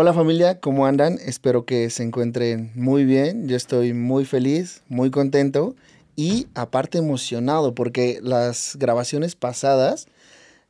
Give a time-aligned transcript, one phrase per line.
[0.00, 1.18] Hola familia, ¿cómo andan?
[1.24, 3.48] Espero que se encuentren muy bien.
[3.48, 5.74] Yo estoy muy feliz, muy contento
[6.14, 10.06] y aparte emocionado porque las grabaciones pasadas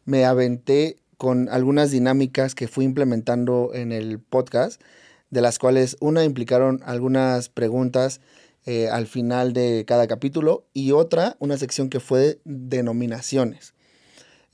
[0.06, 4.80] me aventé con algunas dinámicas que fui implementando en el podcast,
[5.29, 8.22] de las cuales una implicaron algunas preguntas
[8.64, 13.74] eh, al final de cada capítulo y otra, una sección que fue denominaciones.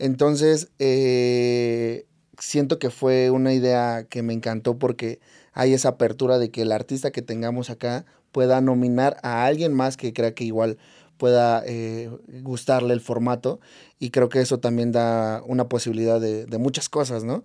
[0.00, 2.06] Entonces, eh,
[2.38, 5.20] siento que fue una idea que me encantó porque
[5.52, 9.96] hay esa apertura de que el artista que tengamos acá pueda nominar a alguien más
[9.96, 10.78] que crea que igual
[11.16, 12.10] pueda eh,
[12.42, 13.60] gustarle el formato
[13.98, 17.44] y creo que eso también da una posibilidad de, de muchas cosas, ¿no?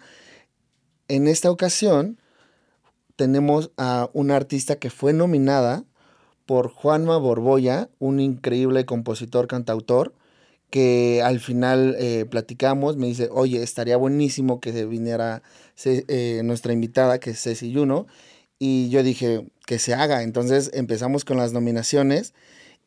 [1.07, 2.20] En esta ocasión
[3.15, 5.84] tenemos a una artista que fue nominada
[6.45, 10.13] por Juanma Borboya, un increíble compositor, cantautor,
[10.69, 15.41] que al final eh, platicamos, me dice, oye, estaría buenísimo que viniera
[15.85, 18.07] eh, nuestra invitada, que es Ceci Juno,
[18.59, 20.23] y yo dije, que se haga.
[20.23, 22.34] Entonces empezamos con las nominaciones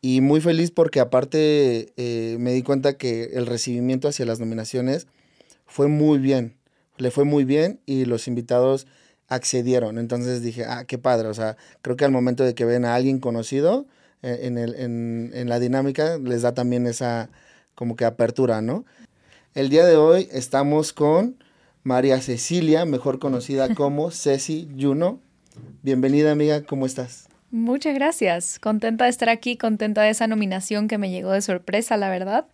[0.00, 5.06] y muy feliz porque aparte eh, me di cuenta que el recibimiento hacia las nominaciones
[5.66, 6.56] fue muy bien,
[6.98, 8.86] le fue muy bien y los invitados
[9.28, 9.98] accedieron.
[9.98, 12.94] Entonces dije, ah, qué padre, o sea, creo que al momento de que ven a
[12.94, 13.86] alguien conocido
[14.22, 17.28] en, el, en, en la dinámica, les da también esa
[17.74, 18.84] como que apertura, ¿no?
[19.54, 21.36] El día de hoy estamos con
[21.82, 25.20] María Cecilia, mejor conocida como Ceci Juno.
[25.82, 27.28] Bienvenida amiga, ¿cómo estás?
[27.50, 31.98] Muchas gracias, contenta de estar aquí, contenta de esa nominación que me llegó de sorpresa,
[31.98, 32.46] la verdad.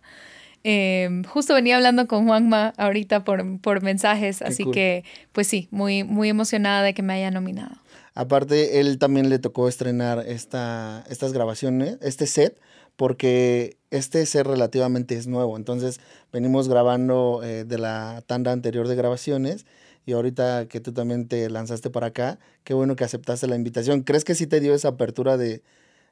[0.65, 6.03] Em, justo venía hablando con Juanma ahorita por, por mensajes, así que pues sí, muy,
[6.03, 7.77] muy emocionada de que me haya nominado.
[8.13, 12.59] Aparte, él también le tocó estrenar esta, estas grabaciones, este set,
[12.99, 15.55] porque este ser relativamente es nuevo.
[15.55, 16.01] Entonces,
[16.33, 19.65] venimos grabando eh, de la tanda anterior de grabaciones
[20.05, 24.01] y ahorita que tú también te lanzaste para acá, qué bueno que aceptaste la invitación.
[24.01, 25.63] ¿Crees que sí te dio esa apertura de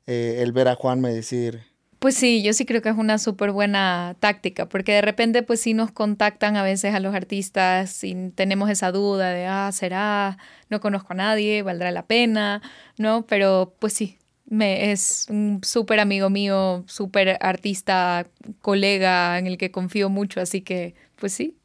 [0.05, 1.59] eh, el ver a Juan me decir...
[1.99, 5.59] Pues sí, yo sí creo que es una súper buena táctica, porque de repente pues
[5.59, 10.37] sí nos contactan a veces a los artistas y tenemos esa duda de, ah, será,
[10.69, 12.61] no conozco a nadie, valdrá la pena,
[12.97, 13.25] ¿no?
[13.25, 14.16] Pero pues sí,
[14.49, 18.27] me, es un súper amigo mío, súper artista,
[18.61, 21.55] colega en el que confío mucho, así que pues sí.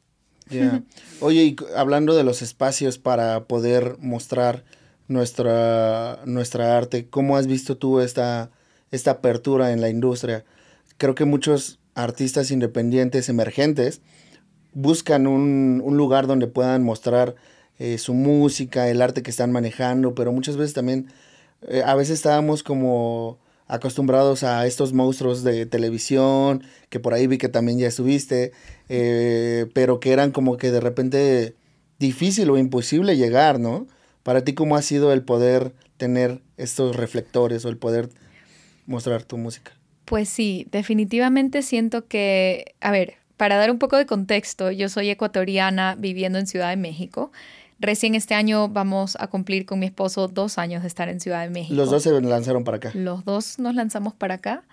[1.21, 4.63] Oye, y hablando de los espacios para poder mostrar
[5.07, 8.51] nuestra, nuestra arte, ¿cómo has visto tú esta,
[8.91, 10.43] esta apertura en la industria?
[10.97, 14.01] Creo que muchos artistas independientes, emergentes,
[14.73, 17.35] buscan un, un lugar donde puedan mostrar
[17.79, 21.07] eh, su música, el arte que están manejando, pero muchas veces también
[21.67, 27.37] eh, a veces estábamos como acostumbrados a estos monstruos de televisión, que por ahí vi
[27.37, 28.51] que también ya estuviste,
[28.89, 31.55] eh, pero que eran como que de repente
[31.99, 33.87] difícil o imposible llegar, ¿no?
[34.23, 38.09] Para ti, ¿cómo ha sido el poder tener estos reflectores o el poder
[38.85, 39.71] mostrar tu música?
[40.05, 45.09] Pues sí, definitivamente siento que, a ver, para dar un poco de contexto, yo soy
[45.09, 47.31] ecuatoriana viviendo en Ciudad de México.
[47.83, 51.41] Recién este año vamos a cumplir con mi esposo dos años de estar en Ciudad
[51.41, 51.75] de México.
[51.75, 52.91] Los dos se lanzaron para acá.
[52.93, 54.63] Los dos nos lanzamos para acá.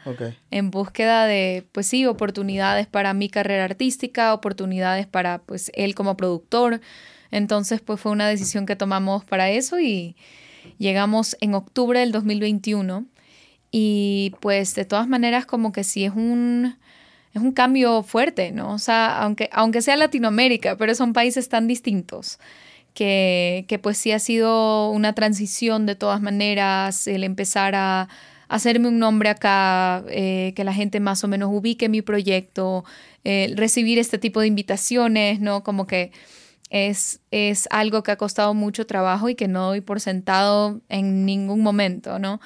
[0.52, 6.16] En búsqueda de, pues sí, oportunidades para mi carrera artística, oportunidades para, pues, él como
[6.16, 6.80] productor.
[7.32, 10.14] Entonces, pues fue una decisión que tomamos para eso y
[10.78, 13.06] llegamos en octubre del 2021.
[13.72, 16.76] Y pues de todas maneras como que sí es un,
[17.34, 18.72] es un cambio fuerte, ¿no?
[18.72, 22.38] O sea, aunque, aunque sea Latinoamérica, pero son países tan distintos
[22.94, 28.08] que, que pues sí ha sido una transición de todas maneras, el empezar a
[28.48, 32.84] hacerme un nombre acá, eh, que la gente más o menos ubique mi proyecto,
[33.22, 35.62] recibir este tipo de invitaciones, ¿no?
[35.62, 36.10] Como que
[36.70, 41.26] es, es algo que ha costado mucho trabajo y que no doy por sentado en
[41.26, 42.40] ningún momento, ¿no?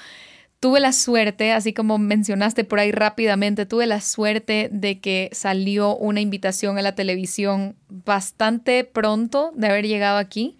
[0.64, 5.94] Tuve la suerte, así como mencionaste por ahí rápidamente, tuve la suerte de que salió
[5.94, 10.56] una invitación a la televisión bastante pronto de haber llegado aquí.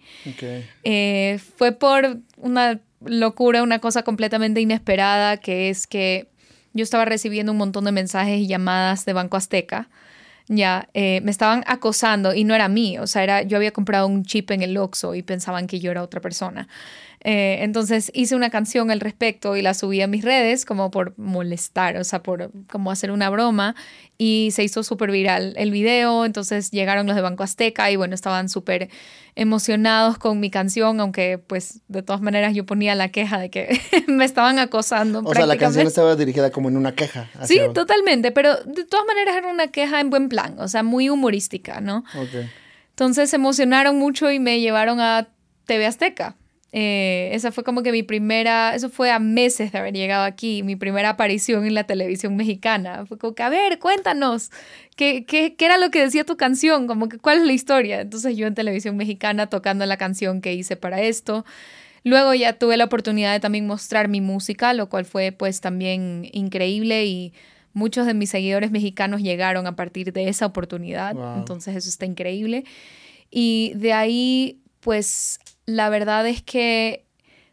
[0.83, 6.27] Eh, fue por una locura, una cosa completamente inesperada, que es que
[6.73, 9.89] yo estaba recibiendo un montón de mensajes y llamadas de Banco Azteca.
[10.47, 14.05] Ya, eh, me estaban acosando y no era mí, o sea, era, yo había comprado
[14.05, 16.67] un chip en el Oxxo y pensaban que yo era otra persona.
[17.27, 21.17] Eh, entonces hice una canción al respecto y la subí a mis redes como por
[21.17, 23.75] molestar, o sea, por como hacer una broma
[24.19, 28.13] y se hizo súper viral el video, entonces llegaron los de Banco Azteca y bueno,
[28.13, 28.89] estaban súper
[29.33, 33.81] emocionados con mi canción, aunque pues de todas maneras yo ponía la queja de que
[34.07, 35.23] me estaban acosando.
[35.25, 37.27] O sea, la canción estaba dirigida como en una queja.
[37.43, 41.09] Sí, totalmente, pero de todas maneras era una queja en buen plan, o sea, muy
[41.09, 42.03] humorística, ¿no?
[42.91, 45.27] Entonces se emocionaron mucho y me llevaron a
[45.65, 46.35] TV Azteca.
[46.77, 50.61] Eh, esa fue como que mi primera, eso fue a meses de haber llegado aquí,
[50.61, 53.05] mi primera aparición en la televisión mexicana.
[53.05, 54.51] Fue como que, a ver, cuéntanos,
[54.97, 56.85] ¿qué, qué, qué era lo que decía tu canción?
[56.85, 58.01] Como que, ¿cuál es la historia?
[58.01, 61.45] Entonces yo en televisión mexicana tocando la canción que hice para esto.
[62.03, 66.27] Luego ya tuve la oportunidad de también mostrar mi música, lo cual fue pues también
[66.33, 67.33] increíble y
[67.71, 71.15] muchos de mis seguidores mexicanos llegaron a partir de esa oportunidad.
[71.37, 72.65] Entonces eso está increíble.
[73.31, 77.05] Y de ahí pues la verdad es que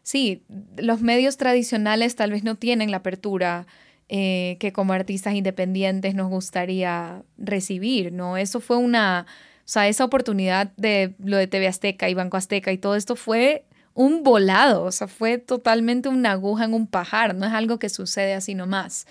[0.03, 0.43] sí,
[0.77, 3.65] los medios tradicionales tal vez no tienen la apertura
[4.09, 8.37] eh, que como artistas independientes nos gustaría recibir, ¿no?
[8.37, 9.25] Eso fue una,
[9.59, 13.15] o sea, esa oportunidad de lo de TV Azteca y Banco Azteca y todo esto
[13.15, 13.63] fue
[13.95, 17.89] un volado, o sea, fue totalmente una aguja en un pajar, no es algo que
[17.89, 19.07] sucede así nomás.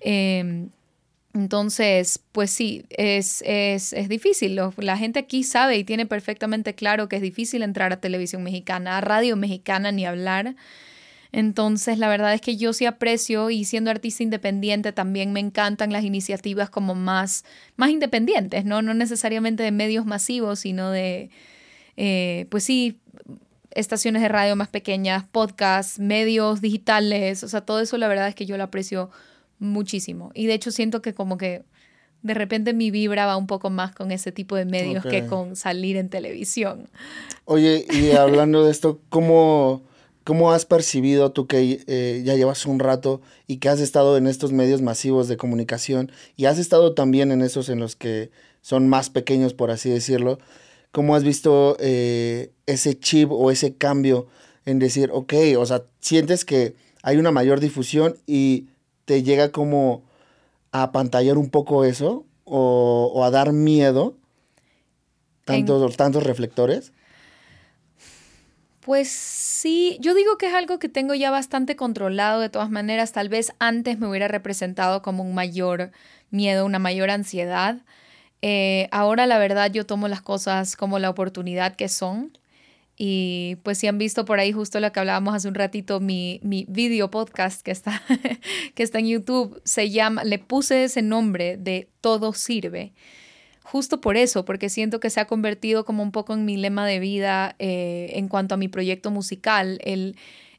[0.00, 0.68] Em,
[1.34, 4.60] entonces, pues sí, es, es, es difícil.
[4.76, 8.98] la gente aquí sabe y tiene perfectamente claro que es difícil entrar a televisión mexicana,
[8.98, 10.54] a radio mexicana, ni hablar.
[11.32, 15.90] Entonces, la verdad es que yo sí aprecio y siendo artista independiente también me encantan
[15.90, 17.44] las iniciativas como más,
[17.76, 18.82] más independientes, ¿no?
[18.82, 21.30] No necesariamente de medios masivos, sino de,
[21.96, 23.00] eh, pues sí,
[23.70, 28.34] estaciones de radio más pequeñas, podcasts, medios digitales, o sea, todo eso la verdad es
[28.34, 29.10] que yo lo aprecio
[29.62, 30.30] muchísimo.
[30.34, 31.62] Y de hecho siento que como que
[32.22, 35.56] de repente mi vibra va un poco más con ese tipo de medios que con
[35.56, 36.88] salir en televisión.
[37.44, 39.82] Oye, y hablando de esto, ¿cómo,
[40.24, 44.26] cómo has percibido tú que eh, ya llevas un rato y que has estado en
[44.26, 48.30] estos medios masivos de comunicación y has estado también en esos en los que
[48.60, 50.38] son más pequeños, por así decirlo?
[50.92, 54.28] ¿Cómo has visto eh, ese chip o ese cambio
[54.64, 58.68] en decir, ok, o sea, sientes que hay una mayor difusión y
[59.04, 60.02] te llega como
[60.70, 64.16] a pantallar un poco eso o, a dar miedo?
[65.44, 66.92] Tantos, tantos reflectores.
[68.82, 73.12] Pues sí, yo digo que es algo que tengo ya bastante controlado de todas maneras.
[73.12, 75.92] Tal vez antes me hubiera representado como un mayor
[76.30, 77.78] miedo, una mayor ansiedad.
[78.40, 82.36] Eh, ahora la verdad yo tomo las cosas como la oportunidad que son.
[82.96, 86.40] Y pues si han visto por ahí justo lo que hablábamos hace un ratito, mi,
[86.42, 88.02] mi video podcast que está,
[88.74, 92.92] que está en YouTube, se llama, le puse ese nombre de Todo Sirve.
[93.64, 96.86] Justo por eso, porque siento que se ha convertido como un poco en mi lema
[96.86, 100.16] de vida eh, en cuanto a mi proyecto musical, el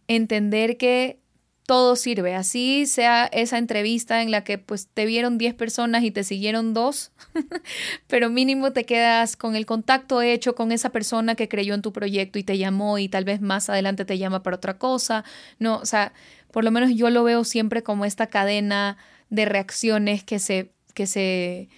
[0.07, 1.19] entender que
[1.65, 2.35] todo sirve.
[2.35, 6.73] Así sea esa entrevista en la que pues te vieron 10 personas y te siguieron
[6.73, 7.11] dos,
[8.07, 11.93] pero mínimo te quedas con el contacto hecho con esa persona que creyó en tu
[11.93, 15.23] proyecto y te llamó y tal vez más adelante te llama para otra cosa.
[15.59, 16.13] No, o sea,
[16.51, 18.97] por lo menos yo lo veo siempre como esta cadena
[19.29, 21.69] de reacciones que se, que se,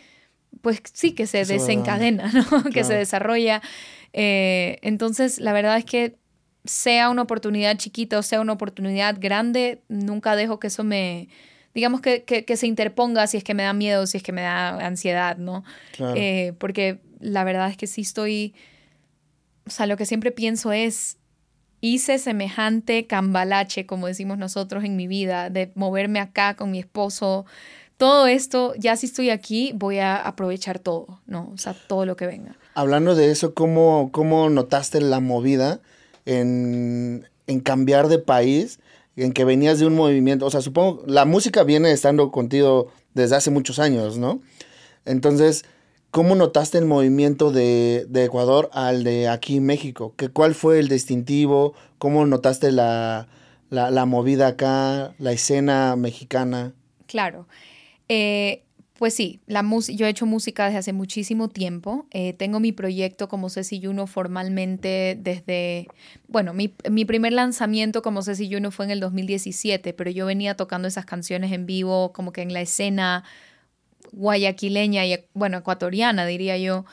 [0.62, 2.64] pues sí, que se desencadena, ¿no?
[2.66, 3.62] que se desarrolla.
[4.14, 6.16] Eh, entonces, la verdad es que
[6.66, 11.30] sea una oportunidad chiquita o sea una oportunidad grande, nunca dejo que eso me,
[11.74, 14.42] digamos que, que, se interponga si es que me da miedo, si es que me
[14.42, 15.64] da ansiedad, ¿no?
[16.16, 18.56] Eh, porque la verdad es que sí estoy,
[19.68, 21.18] o sea, lo que siempre pienso es,
[21.82, 27.46] hice semejante cambalache, como decimos nosotros en mi vida, de moverme acá con mi esposo,
[27.98, 31.52] todo esto, ya si estoy aquí, voy a aprovechar todo, ¿no?
[31.54, 32.58] O sea, todo lo que venga.
[32.74, 35.80] Hablando de eso, ¿cómo, cómo notaste la movida?
[36.26, 37.26] En,
[37.64, 38.80] cambiar de país,
[39.16, 43.36] en que venías de un movimiento, o sea, supongo, la música viene estando contigo desde
[43.36, 44.42] hace muchos años, ¿no?
[45.06, 45.66] Entonces,
[46.12, 50.14] ¿cómo notaste el movimiento de, Ecuador al de aquí en México?
[50.18, 51.74] ¿Qué, ¿Cuál fue el distintivo?
[51.98, 53.28] ¿Cómo notaste la,
[53.70, 56.74] la movida acá, la escena mexicana?
[57.08, 57.48] Claro.
[58.10, 58.65] Eh,
[58.98, 62.08] pues sí, la yo he hecho música desde hace muchísimo tiempo.
[62.12, 65.88] Eh, tengo mi proyecto como Ceci Juno formalmente desde,
[66.30, 66.70] bueno, mi,
[67.06, 71.52] primer lanzamiento como Ceci Juno fue en el 2017, pero yo venía tocando esas canciones
[71.52, 73.26] en vivo como que en la escena
[74.14, 76.86] guayaquileña y, bueno, ecuatoriana, diría yo,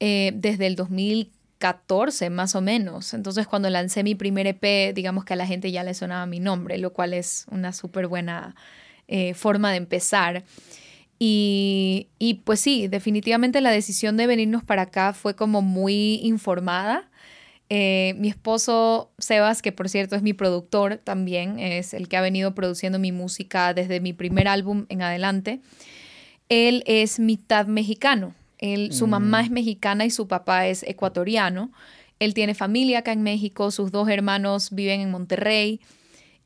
[0.00, 3.14] eh, desde el 2014 más o menos.
[3.14, 6.40] Entonces cuando lancé mi primer EP, digamos que a la gente ya le sonaba mi
[6.40, 8.54] nombre, lo cual es una súper buena
[9.06, 10.44] eh, forma de empezar.
[11.20, 17.08] Y, pues sí, definitivamente la decisión de venirnos para acá fue como muy informada.
[17.70, 22.22] Eh, mi esposo Sebas, que por cierto es mi productor también, es el que ha
[22.22, 25.60] venido produciendo mi música desde mi primer álbum en adelante.
[26.48, 28.34] Él es mitad mexicano.
[28.58, 29.44] Él, Su mamá mm.
[29.44, 31.70] es mexicana y su papá es ecuatoriano.
[32.20, 35.80] Él tiene familia acá en México, sus dos hermanos viven en Monterrey.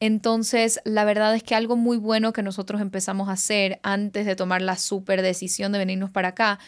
[0.05, 4.35] Entonces, la verdad es que algo muy bueno que nosotros empezamos a hacer antes de
[4.35, 6.59] tomar la super decisión de venirnos para acá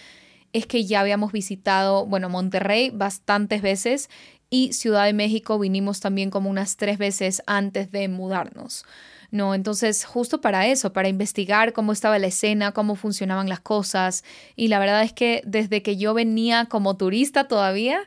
[0.53, 4.09] es que ya habíamos visitado, bueno, Monterrey bastantes veces
[4.51, 8.85] y Ciudad de México vinimos también como unas tres veces antes de mudarnos.
[9.33, 14.23] No, entonces justo para eso, para investigar cómo estaba la escena, cómo funcionaban las cosas.
[14.55, 18.07] Y la verdad es que desde que yo venía como turista todavía,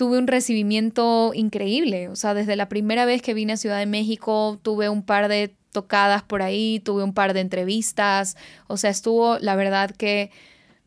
[0.00, 2.08] tuve un recibimiento increíble.
[2.08, 5.28] O sea, desde la primera vez que vine a Ciudad de México, tuve un par
[5.28, 8.34] de tocadas por ahí, tuve un par de entrevistas.
[8.66, 10.30] O sea, estuvo, la verdad que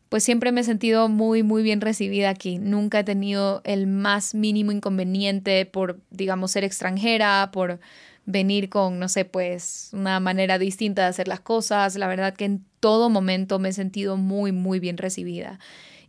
[0.08, 2.58] pues siempre me he sentido muy, muy bien recibida aquí.
[2.58, 7.78] Nunca he tenido el más mínimo inconveniente por, digamos, ser extranjera, por
[8.26, 11.94] venir con, no sé, pues una manera distinta de hacer las cosas.
[11.94, 15.60] La verdad que en todo momento me he sentido muy, muy bien recibida.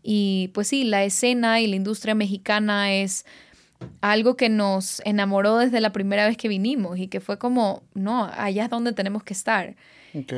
[0.08, 3.26] Y pues sí, la escena y la industria mexicana es
[4.02, 8.30] algo que nos enamoró desde la primera vez que vinimos y que fue como, no,
[8.38, 9.76] allá es donde tenemos que estar.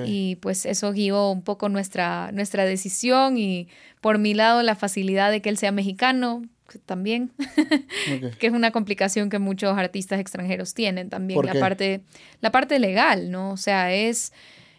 [0.05, 3.67] Y pues eso guió un poco nuestra, nuestra decisión y
[3.99, 6.43] por mi lado la facilidad de que él sea mexicano,
[6.85, 7.31] también,
[8.39, 12.01] que es una complicación que muchos artistas extranjeros tienen también, la parte,
[12.41, 13.51] la parte legal, ¿no?
[13.51, 14.33] O sea, es,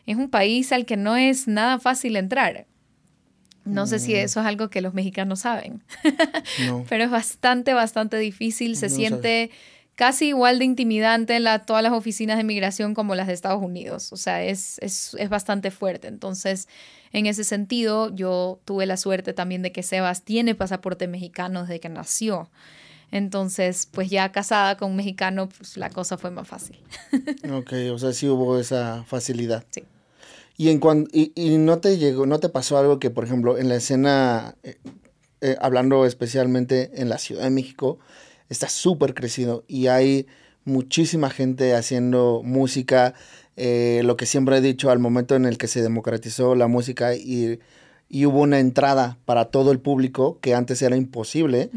[0.07, 2.67] es un país al que no es nada fácil entrar.
[3.65, 4.17] No sé si mm.
[4.17, 5.83] eso es algo que los mexicanos saben,
[6.89, 9.51] pero es bastante, bastante difícil, se siente
[9.95, 14.13] casi igual de intimidante la, todas las oficinas de migración como las de Estados Unidos,
[14.13, 16.69] o sea, es, es, es bastante fuerte, entonces
[17.13, 21.81] en ese sentido, yo tuve la suerte también de que Sebas tiene pasaporte mexicano desde
[21.81, 22.51] que nació.
[23.11, 26.79] Entonces, pues ya casada con un mexicano, pues la cosa fue más fácil.
[27.51, 29.65] ok, o sea, sí hubo esa facilidad.
[29.71, 29.85] Sí.
[30.59, 33.57] Y, en cuando, y, y, no te llegó, no te pasó algo que, por ejemplo,
[33.57, 34.77] en la escena, eh,
[35.41, 37.99] eh, hablando especialmente en la Ciudad de México,
[38.51, 40.27] está súper crecido y hay
[40.65, 43.15] muchísima gente haciendo música
[43.61, 47.17] eh, lo que siempre he dicho, al momento en el que se democratizó la música
[47.17, 47.59] y,
[48.25, 51.71] hubo una entrada para todo el público, que antes era imposible,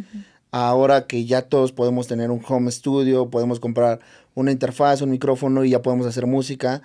[0.52, 4.00] ahora que ya todos podemos tener un home studio, podemos comprar
[4.36, 6.84] una interfaz, un micrófono y ya podemos hacer música,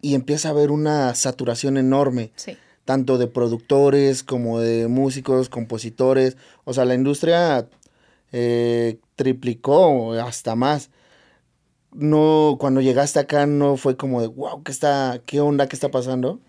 [0.00, 2.32] y empieza a haber una saturación enorme.
[2.84, 6.36] Tanto de productores como de músicos, compositores.
[6.64, 7.68] O sea, la industria
[8.32, 10.90] eh, triplicó hasta más
[11.92, 15.90] no, cuando llegaste acá no fue como de, wow, ¿qué, está, qué onda, qué está
[15.90, 16.40] pasando?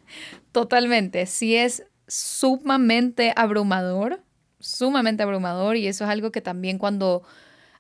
[0.52, 4.22] Totalmente, sí es sumamente abrumador,
[4.60, 7.24] sumamente abrumador y eso es algo que también cuando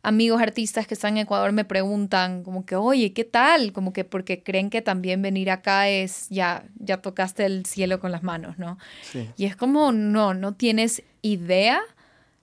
[0.01, 3.73] amigos artistas que están en Ecuador me preguntan como que, oye, ¿qué tal?
[3.73, 8.11] Como que porque creen que también venir acá es, ya, ya tocaste el cielo con
[8.11, 8.77] las manos, ¿no?
[9.37, 11.81] Y es como, no, no tienes idea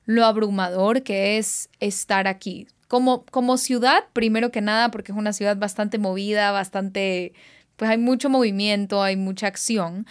[0.05, 5.33] lo abrumador que es estar aquí como, como ciudad, primero que nada, porque es una
[5.33, 7.33] ciudad bastante movida, bastante,
[7.77, 10.07] pues hay mucho movimiento, hay mucha acción,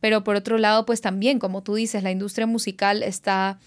[0.00, 3.58] pero por otro lado, pues también, como tú dices, la industria musical está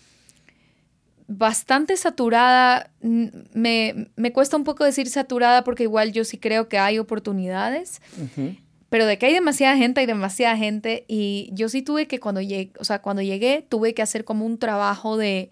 [1.30, 2.92] bastante saturada.
[3.02, 8.02] Me, me cuesta un poco decir saturada porque igual yo sí creo que hay oportunidades.
[8.90, 11.06] Pero de que hay demasiada gente, hay demasiada gente.
[11.08, 14.46] Y yo sí tuve que cuando llegué, o sea, cuando llegué, tuve que hacer como
[14.46, 15.52] un trabajo de,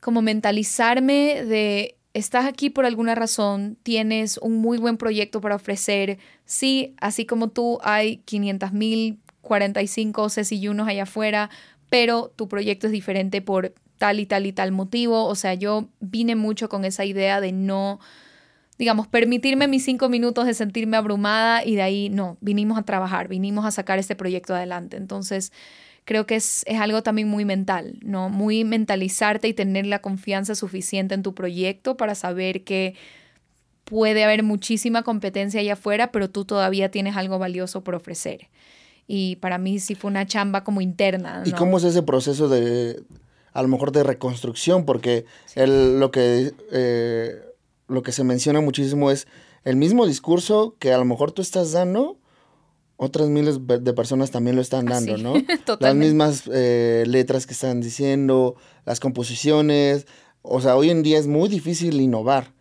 [0.00, 6.18] como mentalizarme de estás aquí por alguna razón, tienes un muy buen proyecto para ofrecer.
[6.44, 10.26] Sí, así como tú, hay 500 mil, 45
[10.70, 11.48] unos allá afuera,
[11.88, 15.26] pero tu proyecto es diferente por tal y tal y tal motivo.
[15.26, 18.00] O sea, yo vine mucho con esa idea de no,
[18.78, 23.28] digamos, permitirme mis cinco minutos de sentirme abrumada y de ahí no, vinimos a trabajar,
[23.28, 24.96] vinimos a sacar este proyecto adelante.
[24.96, 25.52] Entonces,
[26.04, 28.30] creo que es, algo también muy mental, ¿no?
[28.30, 32.94] Muy mentalizarte y tener la confianza suficiente en tu proyecto para saber que
[33.84, 38.48] puede haber muchísima competencia allá afuera, pero tú todavía tienes algo valioso por ofrecer.
[39.06, 41.42] Y para mí sí fue una chamba como interna.
[41.44, 43.02] ¿Y cómo es ese proceso de,
[43.58, 44.84] a lo mejor, de reconstrucción?
[44.84, 45.24] Porque
[45.54, 47.42] el, lo, que, eh,
[47.88, 49.26] lo que se menciona muchísimo es
[49.64, 52.18] el mismo discurso que a lo mejor tú estás dando,
[52.96, 55.34] otras miles de personas también lo están dando, ¿no?
[55.80, 60.06] Las mismas eh, letras que están diciendo, las composiciones.
[60.42, 62.52] O sea, hoy en día es muy difícil innovar.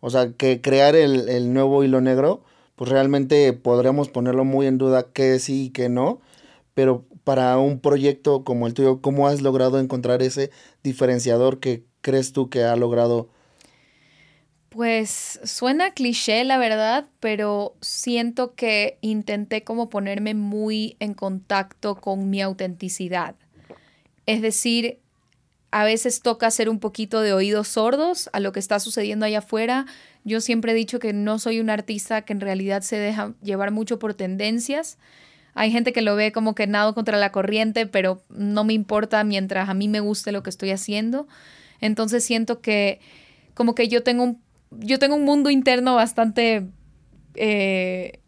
[0.00, 2.42] O sea, que crear el, el nuevo hilo negro,
[2.74, 6.20] pues realmente podríamos ponerlo muy en duda qué sí y qué no.
[6.74, 10.52] Pero para un proyecto como el tuyo, ¿cómo has logrado encontrar ese
[10.84, 13.28] diferenciador que crees tú que ha logrado
[14.68, 22.28] pues suena cliché, la verdad, pero siento que intenté como ponerme muy en contacto con
[22.28, 23.34] mi autenticidad.
[24.26, 24.98] Es decir,
[25.70, 29.38] a veces toca hacer un poquito de oídos sordos a lo que está sucediendo allá
[29.38, 29.86] afuera.
[30.24, 33.70] Yo siempre he dicho que no soy un artista que en realidad se deja llevar
[33.70, 34.98] mucho por tendencias.
[35.56, 39.24] Hay gente que lo ve como que nado contra la corriente, pero no me importa
[39.24, 41.26] mientras a mí me guste lo que estoy haciendo.
[41.80, 43.00] Entonces siento que
[43.54, 46.66] como que yo tengo un, yo tengo un mundo interno bastante
[47.34, 48.20] eh,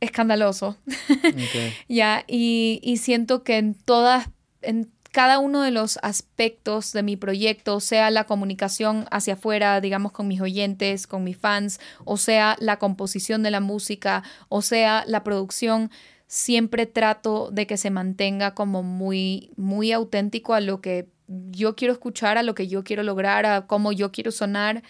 [0.00, 0.76] escandaloso.
[1.88, 4.28] ya, y, y, siento que en todas,
[4.60, 10.12] en cada uno de los aspectos de mi proyecto, sea la comunicación hacia afuera, digamos,
[10.12, 15.04] con mis oyentes, con mis fans, o sea la composición de la música, o sea
[15.06, 15.90] la producción,
[16.32, 21.92] siempre trato de que se mantenga como muy, muy auténtico a lo que yo quiero
[21.92, 24.82] escuchar, a lo que yo quiero lograr, a cómo yo quiero sonar.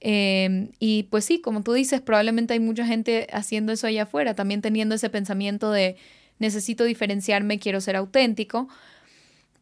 [0.00, 4.34] Em, y pues sí, como tú dices, probablemente hay mucha gente haciendo eso allá afuera,
[4.34, 5.96] también teniendo ese pensamiento de
[6.38, 8.68] necesito diferenciarme, quiero ser auténtico.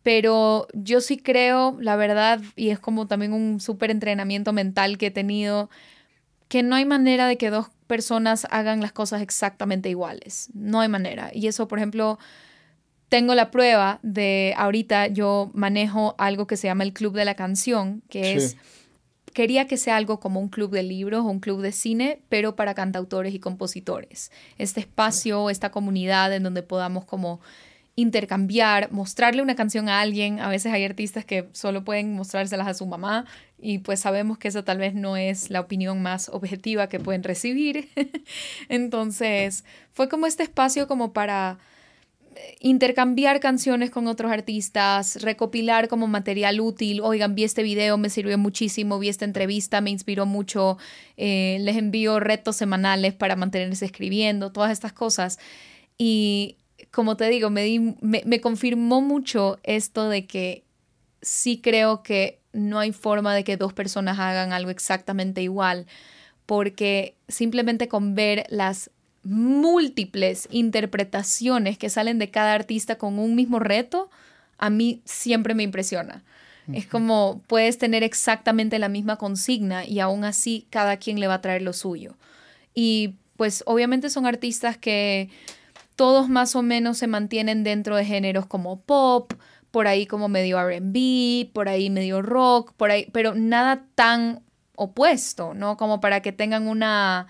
[0.03, 5.07] Pero yo sí creo, la verdad, y es como también un súper entrenamiento mental que
[5.07, 5.71] he tenido,
[6.49, 10.49] que no hay manera de que dos personas hagan las cosas exactamente iguales.
[10.55, 11.31] No hay manera.
[11.35, 12.19] Y eso, por ejemplo,
[13.11, 17.35] tengo la prueba de ahorita yo manejo algo que se llama el Club de la
[17.35, 18.57] Canción, que es,
[19.35, 22.57] quería que sea algo como un club de libros o un club de cine, pero
[22.57, 24.33] para cantautores y compositores.
[24.57, 27.43] Este espacio, esta comunidad en donde podamos como
[27.95, 30.41] intercambiar, mostrarle una canción a alguien.
[30.41, 33.27] A veces hay artistas que solo pueden mostrárselas a su mamá
[33.61, 37.23] y pues sabemos que esa tal vez no es la opinión más objetiva que pueden
[37.23, 37.91] recibir.
[38.69, 41.59] Entonces fue como este espacio como para
[42.35, 48.09] eh, intercambiar canciones con otros artistas, recopilar como material útil, oigan, vi este video, me
[48.09, 50.79] sirvió muchísimo, vi esta entrevista, me inspiró mucho,
[51.19, 55.39] eh, les envío retos semanales para mantenerse escribiendo, todas estas cosas.
[55.99, 56.57] Y
[56.93, 60.63] como te digo, me, me, confirmó mucho esto de que
[61.23, 65.87] sí creo que no hay forma de que dos personas hagan algo exactamente igual,
[66.45, 68.91] porque simplemente con ver las
[69.25, 74.11] múltiples interpretaciones que salen de cada artista con un mismo reto,
[74.59, 76.23] a mí siempre me impresiona.
[76.73, 81.35] Es como puedes tener exactamente la misma consigna y aún así cada quien le va
[81.35, 82.17] a traer lo suyo.
[82.73, 85.29] Y pues obviamente son artistas que
[85.97, 89.33] todos más o menos se mantienen dentro de géneros como pop,
[89.71, 94.43] por ahí como medio RB, por ahí medio rock, por ahí, pero nada tan
[94.77, 95.77] opuesto, ¿no?
[95.77, 97.27] Como para que tengan una,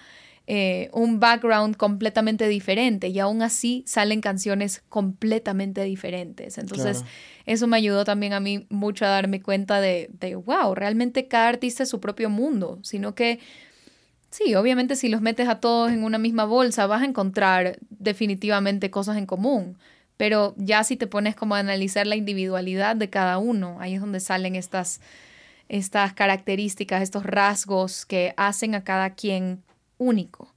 [0.47, 6.59] eh, un background completamente diferente y aún así salen canciones completamente diferentes.
[6.59, 7.05] Entonces,
[7.47, 11.49] eso me ayudó también a mí mucho a darme cuenta de, de, wow, realmente cada
[11.49, 13.39] artista es su propio mundo, sino que
[14.33, 18.91] Sí, obviamente si los metes a todos en una misma bolsa vas a encontrar definitivamente
[18.91, 19.77] cosas en común,
[20.17, 24.01] pero ya si te pones como a analizar la individualidad de cada uno, ahí es
[24.01, 25.03] donde salen estas,
[25.69, 29.63] estas características, estos rasgos que hacen a cada quien
[29.99, 30.55] único.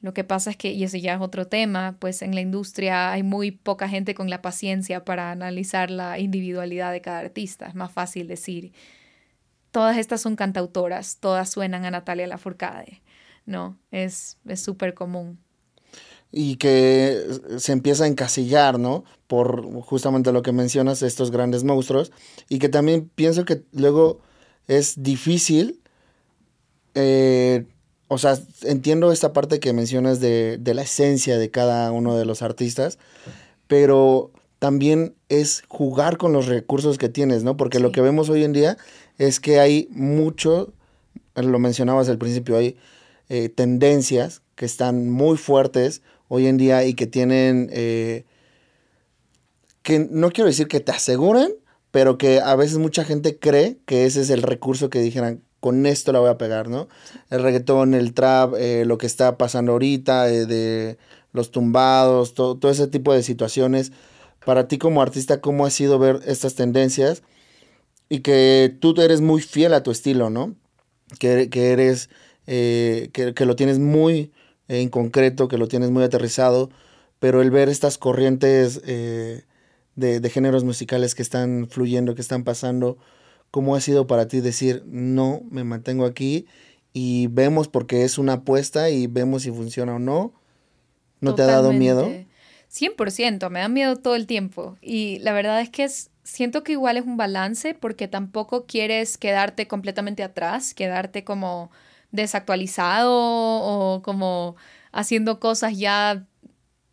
[0.00, 3.12] Lo que pasa es que, y ese ya es otro tema, pues en la industria
[3.12, 7.66] hay muy poca gente con la paciencia para analizar la individualidad de cada artista.
[7.66, 8.72] Es más fácil decir,
[9.70, 13.00] todas estas son cantautoras, todas suenan a Natalia Lafourcade
[13.46, 15.38] no, es súper común.
[16.30, 17.26] Y que
[17.58, 19.04] se empieza a encasillar, ¿no?
[19.26, 22.10] Por justamente lo que mencionas, estos grandes monstruos.
[22.48, 24.20] Y que también pienso que luego
[24.66, 25.80] es difícil.
[26.94, 27.66] Eh,
[28.08, 32.24] o sea, entiendo esta parte que mencionas de, de la esencia de cada uno de
[32.24, 32.98] los artistas,
[33.66, 37.56] pero también es jugar con los recursos que tienes, ¿no?
[37.56, 38.78] Porque lo que vemos hoy en día
[39.18, 40.72] es que hay mucho,
[41.34, 42.76] lo mencionabas al principio, hay
[43.34, 48.26] eh, tendencias que están muy fuertes hoy en día y que tienen, eh,
[49.82, 51.54] que no quiero decir que te aseguren,
[51.90, 55.86] pero que a veces mucha gente cree que ese es el recurso que dijeran, con
[55.86, 56.88] esto la voy a pegar, ¿no?
[57.30, 60.98] El reggaetón, el trap, eh, lo que está pasando ahorita, de
[61.32, 63.92] los tumbados, todo, ese tipo de situaciones.
[64.44, 67.22] Para ti como artista, ¿cómo ha sido ver estas tendencias?
[68.10, 70.54] Y que tú eres muy fiel a tu estilo, ¿no?
[71.18, 72.10] Que, que eres
[72.46, 74.32] eh, que, lo tienes muy
[74.68, 76.70] en concreto, que lo tienes muy aterrizado,
[77.18, 79.44] pero el ver estas corrientes eh,
[79.96, 82.98] de, géneros musicales que están fluyendo, que están pasando,
[83.50, 86.46] ¿cómo ha sido para ti decir, no, me mantengo aquí
[86.92, 90.32] y vemos porque es una apuesta y vemos si funciona o no?
[91.20, 92.10] ¿No te ha dado miedo?
[92.72, 94.76] 100%, me da miedo todo el tiempo.
[94.80, 99.18] Y la verdad es que es, siento que igual es un balance porque tampoco quieres
[99.18, 101.70] quedarte completamente atrás, quedarte como
[102.12, 104.56] desactualizado o como
[104.92, 106.26] haciendo cosas ya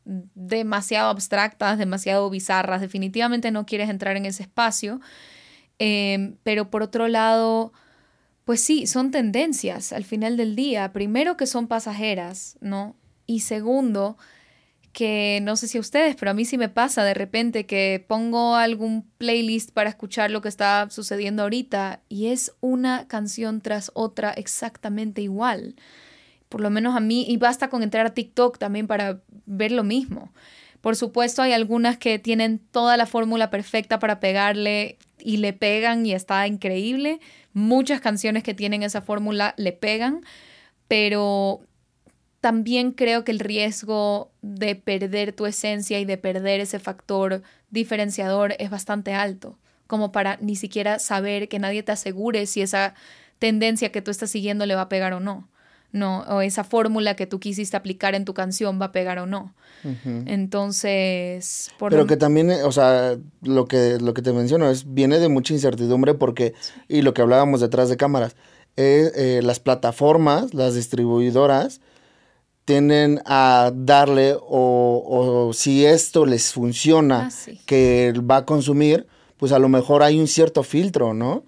[0.05, 2.81] demasiado abstractas, demasiado bizarras.
[2.81, 4.99] Definitivamente no quieres entrar en ese espacio.
[5.77, 7.71] Em, pero por otro lado,
[8.43, 10.91] pues sí, son tendencias al final del día.
[10.93, 12.95] Primero que son pasajeras, ¿no?
[13.27, 14.17] Y segundo,
[14.91, 18.03] que no sé si a ustedes, pero a mí sí me pasa de repente que
[18.07, 23.91] pongo algún playlist para escuchar lo que está sucediendo ahorita y es una canción tras
[23.93, 25.75] otra exactamente igual.
[26.49, 29.83] Por lo menos a mí, y basta con entrar a TikTok también para ver lo
[29.83, 30.31] mismo.
[30.81, 36.05] Por supuesto, hay algunas que tienen toda la fórmula perfecta para pegarle y le pegan
[36.05, 37.19] y está increíble.
[37.53, 40.21] Muchas canciones que tienen esa fórmula le pegan,
[40.87, 41.61] pero
[42.41, 48.55] también creo que el riesgo de perder tu esencia y de perder ese factor diferenciador
[48.59, 52.95] es bastante alto, como para ni siquiera saber que nadie te asegure si esa
[53.39, 55.47] tendencia que tú estás siguiendo le va a pegar o no.
[55.91, 59.25] No, o esa fórmula que tú quisiste aplicar en tu canción va a pegar o
[59.25, 59.55] no.
[60.27, 65.29] Entonces, pero que también, o sea, lo que lo que te menciono es viene de
[65.29, 66.53] mucha incertidumbre porque
[66.87, 68.35] y lo que hablábamos detrás de cámaras,
[68.75, 71.81] eh, eh, las plataformas, las distribuidoras
[72.69, 79.57] tienen a darle o, si esto les funciona ah, que va a consumir, pues a
[79.57, 81.43] lo mejor hay un cierto filtro, ¿no?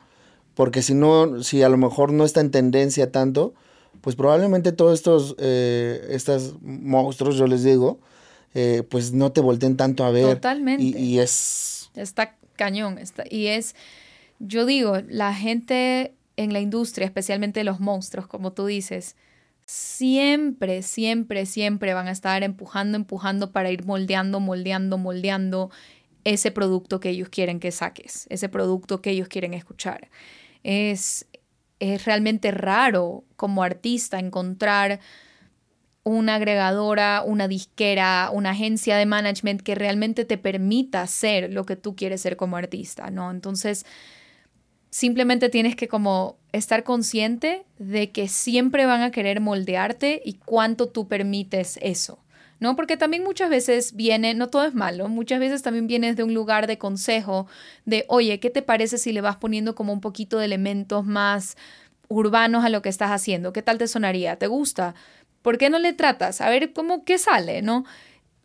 [0.56, 3.54] Porque si no, si a lo mejor no está en tendencia tanto,
[4.02, 8.00] pues probablemente todos estos, eh, estos monstruos, yo les digo,
[8.56, 10.38] eh, pues no te volteen tanto a ver.
[10.38, 10.84] Totalmente.
[10.84, 11.92] Y, es...
[11.94, 12.98] Está cañón.
[12.98, 13.76] Está, y es,
[14.40, 19.16] yo digo, la gente en la industria, especialmente los monstruos, como tú dices,
[19.72, 25.72] siempre, siempre, siempre van a estar empujando, empujando para ir moldeando, moldeando, moldeando
[26.26, 30.10] ese producto que ellos quieren que saques, ese producto que ellos quieren escuchar.
[30.64, 31.26] Es,
[31.80, 35.00] es realmente raro como artista encontrar
[36.04, 41.78] una agregadora, una disquera, una agencia de management que realmente te permita ser lo que
[41.78, 43.32] tú quieres ser como artista, ¿no?
[43.32, 43.86] Entonces,
[44.92, 50.88] simplemente tienes que como estar consciente de que siempre van a querer moldearte y cuánto
[50.88, 52.20] tú permites eso.
[52.60, 52.76] ¿no?
[52.76, 56.36] Porque también muchas veces viene, no todo es malo, muchas veces también vienes de un
[56.36, 57.48] lugar de consejo,
[57.86, 61.58] de, oye, ¿qué te parece si le vas poniendo como un poquito de elementos más
[62.08, 63.52] urbanos a lo que estás haciendo?
[63.52, 64.36] ¿Qué tal te sonaría?
[64.36, 64.94] ¿Te gusta?
[65.42, 66.40] ¿Por qué no le tratas?
[66.40, 67.84] A ver cómo qué sale, ¿no?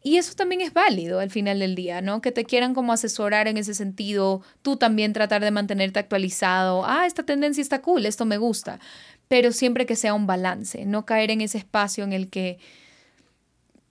[0.07, 2.21] Y eso también es válido al final del día, ¿no?
[2.21, 7.07] Que te quieran como asesorar en ese sentido, tú también tratar de mantenerte actualizado, ah,
[7.07, 8.79] esta tendencia está cool, esto me gusta,
[9.27, 12.61] pero siempre que sea un balance, no caer en ese espacio en el que,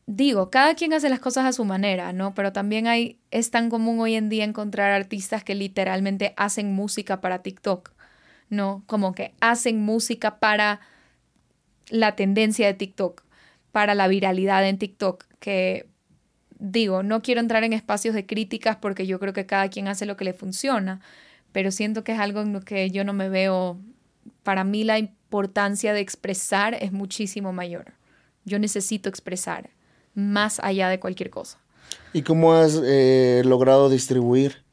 [0.05, 2.33] digo, cada quien hace las cosas a su manera, ¿no?
[2.33, 7.19] Pero también hay, es tan común hoy en día encontrar artistas que literalmente hacen música
[7.19, 7.91] para TikTok,
[8.49, 8.83] ¿no?
[8.85, 10.79] Como que hacen música para
[11.89, 13.25] la tendencia de TikTok,
[13.73, 15.93] para la viralidad en TikTok, que
[16.59, 20.05] digo, no quiero entrar en espacios de críticas porque yo creo que cada quien hace
[20.05, 21.01] lo que le funciona,
[21.51, 23.77] pero siento que es algo en lo que yo no me veo,
[24.43, 27.93] para mí la importancia de expresar es muchísimo mayor.
[28.45, 29.69] Yo necesito expresar
[30.13, 31.57] más allá de cualquier cosa.
[32.13, 34.63] ¿Y cómo has eh, logrado distribuir?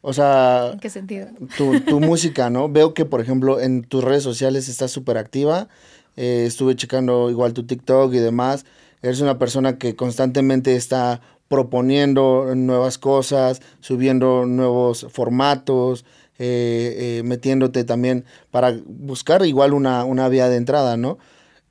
[0.00, 0.70] O sea...
[0.72, 1.28] ¿En qué sentido?
[1.56, 2.68] Tu, tu música, ¿no?
[2.68, 5.68] Veo que, por ejemplo, en tus redes sociales estás súper activa.
[6.16, 8.64] Eh, estuve checando igual tu TikTok y demás.
[9.04, 16.06] Eres una persona que constantemente está proponiendo nuevas cosas, subiendo nuevos formatos,
[16.38, 21.18] eh, eh, metiéndote también para buscar igual una, una vía de entrada, ¿no?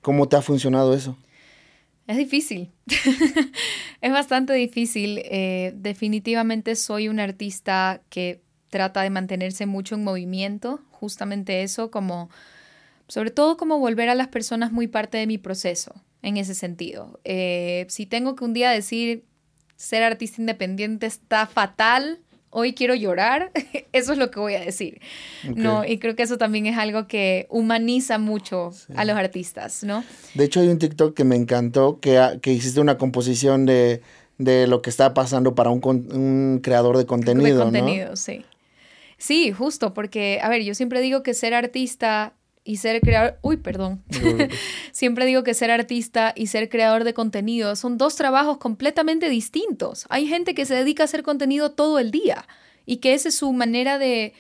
[0.04, 1.18] ¿Cómo te ha funcionado eso?
[2.06, 2.70] Es difícil,
[4.02, 5.20] es bastante difícil.
[5.26, 12.30] Eh, definitivamente soy un artista que trata de mantenerse mucho en movimiento, justamente eso, como,
[13.08, 17.20] sobre todo como volver a las personas muy parte de mi proceso en ese sentido.
[17.24, 19.26] Eh, si tengo que un día decir
[19.76, 23.52] ser artista independiente está fatal, hoy quiero llorar,
[23.92, 25.02] eso es lo que voy a decir.
[25.56, 25.86] ¿no?
[25.86, 30.04] Y creo que eso también es algo que humaniza mucho a los artistas, ¿no?
[30.34, 34.02] De hecho, hay un TikTok que me encantó, que, que hiciste una composición de,
[34.38, 37.58] de, lo que está pasando para un, un creador de contenido.
[37.58, 38.46] De contenido, sí.
[39.18, 43.58] Sí, justo, porque, a ver, yo siempre digo que ser artista y ser creador, uy,
[43.58, 44.04] perdón,
[44.92, 50.06] siempre digo que ser artista y ser creador de contenido son dos trabajos completamente distintos.
[50.10, 52.46] Hay gente que se dedica a hacer contenido todo el día
[52.86, 54.34] y que esa es su manera de,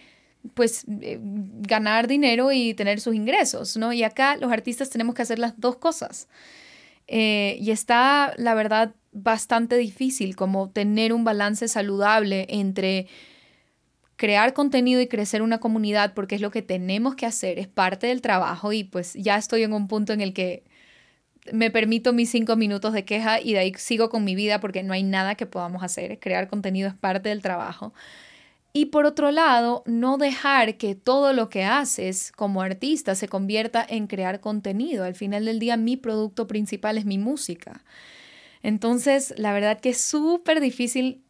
[0.53, 3.91] pues, eh, ganar dinero y tener sus ingresos, ¿no?
[3.91, 6.27] Y acá los artistas tenemos que hacer las dos cosas.
[7.07, 13.07] Eh, y está, la verdad, bastante difícil como tener un balance saludable entre
[14.15, 18.07] crear contenido y crecer una comunidad porque es lo que tenemos que hacer, es parte
[18.07, 20.63] del trabajo y pues ya estoy en un punto en el que
[21.51, 24.83] me permito mis cinco minutos de queja y de ahí sigo con mi vida porque
[24.83, 27.93] no hay nada que podamos hacer, crear contenido es parte del trabajo.
[28.75, 33.85] Y por otro lado, no dejar que todo lo que haces como artista se convierta
[33.87, 35.03] en crear contenido.
[35.03, 37.83] Al final del día, mi producto principal es mi música.
[38.63, 41.21] Entonces, la verdad que es súper difícil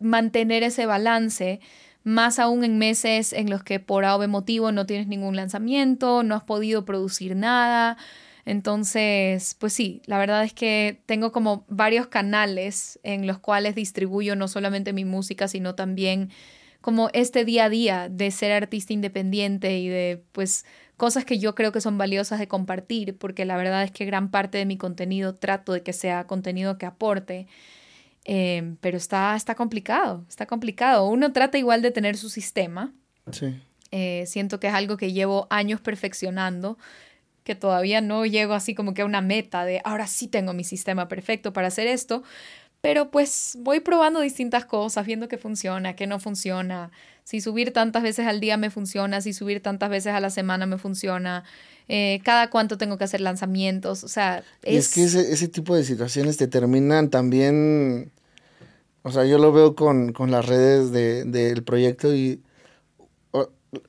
[0.00, 1.60] mantener ese balance,
[2.06, 6.36] más aún en meses en los que por A motivo no tienes ningún lanzamiento, no
[6.36, 7.96] has podido producir nada.
[8.44, 14.36] Entonces, pues sí, la verdad es que tengo como varios canales en los cuales distribuyo
[14.36, 16.30] no solamente mi música, sino también
[16.80, 20.64] como este día a día de ser artista independiente y de pues
[20.96, 24.30] cosas que yo creo que son valiosas de compartir, porque la verdad es que gran
[24.30, 27.48] parte de mi contenido trato de que sea contenido que aporte.
[28.28, 31.08] Em, pero está, está complicado, está complicado.
[31.08, 32.92] Uno trata igual de tener su sistema.
[33.30, 33.56] Sí.
[33.92, 36.76] Eh, siento que es algo que llevo años perfeccionando,
[37.44, 40.64] que todavía no llego así como que a una meta de ahora sí tengo mi
[40.64, 42.24] sistema perfecto para hacer esto,
[42.86, 46.92] pero pues voy probando distintas cosas, viendo qué funciona, qué no funciona,
[47.24, 50.66] si subir tantas veces al día me funciona, si subir tantas veces a la semana
[50.66, 51.42] me funciona,
[51.88, 54.44] eh, cada cuánto tengo que hacer lanzamientos, o sea...
[54.62, 54.72] Es...
[54.72, 58.12] Y es que ese, ese tipo de situaciones te terminan también
[59.02, 62.40] o sea, yo lo veo con, las redes del proyecto y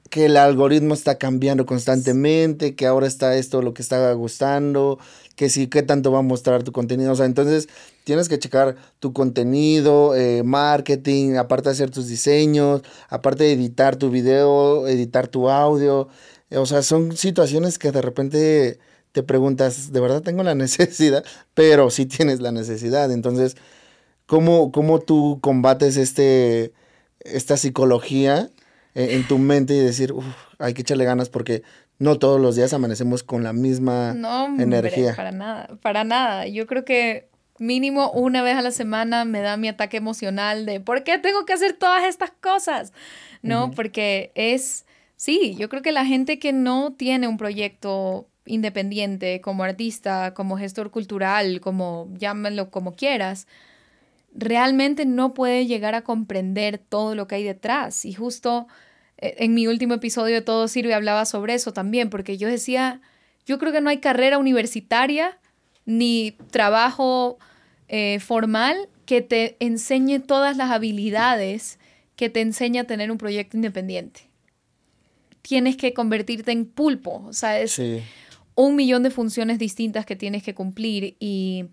[0.10, 5.00] que el algoritmo está cambiando constantemente, que ahora está esto lo que está gustando,
[5.38, 7.14] que sí, qué tanto va a mostrar tu contenido.
[7.14, 7.70] O sea, entonces
[8.04, 13.96] tienes que checar tu contenido, eh, marketing, aparte de hacer tus diseños, aparte de editar
[13.96, 16.10] tu video, editar tu audio.
[16.52, 18.80] O sea, son situaciones que de repente
[19.14, 21.24] te preguntas, ¿de verdad tengo la necesidad?
[21.54, 23.12] Pero sí tienes la necesidad.
[23.12, 23.56] Entonces,
[24.28, 26.74] ¿Cómo, cómo tú combates este,
[27.22, 28.50] esta psicología
[28.94, 30.14] en, tu mente y decir,
[30.60, 31.64] hay que echarle ganas porque
[32.00, 35.16] no todos los días amanecemos con la misma no, energía?
[35.16, 36.48] Para nada, para nada.
[36.48, 37.30] Yo creo que
[37.60, 41.46] mínimo una vez a la semana me da mi ataque emocional de ¿por qué tengo
[41.46, 42.94] que hacer todas estas cosas?
[43.42, 43.72] ¿No?
[43.72, 49.64] Porque es, sí, yo creo que la gente que no tiene un proyecto independiente como
[49.64, 53.48] artista, como gestor cultural, como llámenlo como quieras,
[54.34, 58.06] realmente no puede llegar a comprender todo lo que hay detrás.
[58.06, 58.68] Y justo
[59.18, 63.02] en mi último episodio de Todo Sirve hablaba sobre eso también, porque yo decía,
[63.46, 65.40] yo creo que no hay carrera universitaria
[65.86, 67.40] ni trabajo
[67.88, 71.80] eh, formal que te enseñe todas las habilidades
[72.16, 74.30] que te enseña a tener un proyecto independiente.
[75.42, 77.80] Tienes que convertirte en pulpo, o sea, es
[78.56, 81.68] un millón de funciones distintas que tienes que cumplir y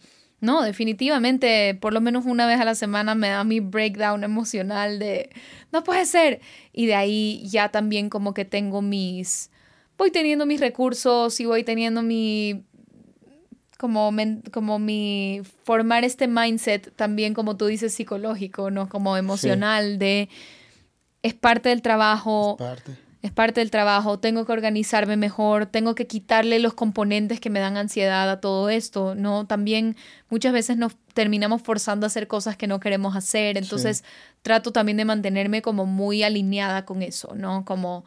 [0.45, 4.99] no, definitivamente, por lo menos una vez a la semana me da mi breakdown emocional
[4.99, 5.31] de,
[5.73, 6.41] no puede ser.
[6.73, 9.51] Y de ahí ya también como que tengo mis,
[9.97, 12.63] voy teniendo mis recursos y voy teniendo mi,
[13.79, 14.13] como,
[14.53, 18.89] como mi, formar este mindset también, como tú dices, psicológico, ¿no?
[18.89, 20.29] Como emocional de,
[21.23, 22.57] es parte del trabajo.
[22.61, 27.41] Es parte es parte del trabajo, tengo que organizarme mejor, tengo que quitarle los componentes
[27.41, 29.47] que me dan ansiedad a todo esto, ¿no?
[29.47, 29.97] También
[30.29, 34.05] muchas veces nos terminamos forzando a hacer cosas que no queremos hacer, entonces
[34.43, 37.65] trato también de mantenerme como muy alineada con eso, ¿no?
[37.65, 38.05] Como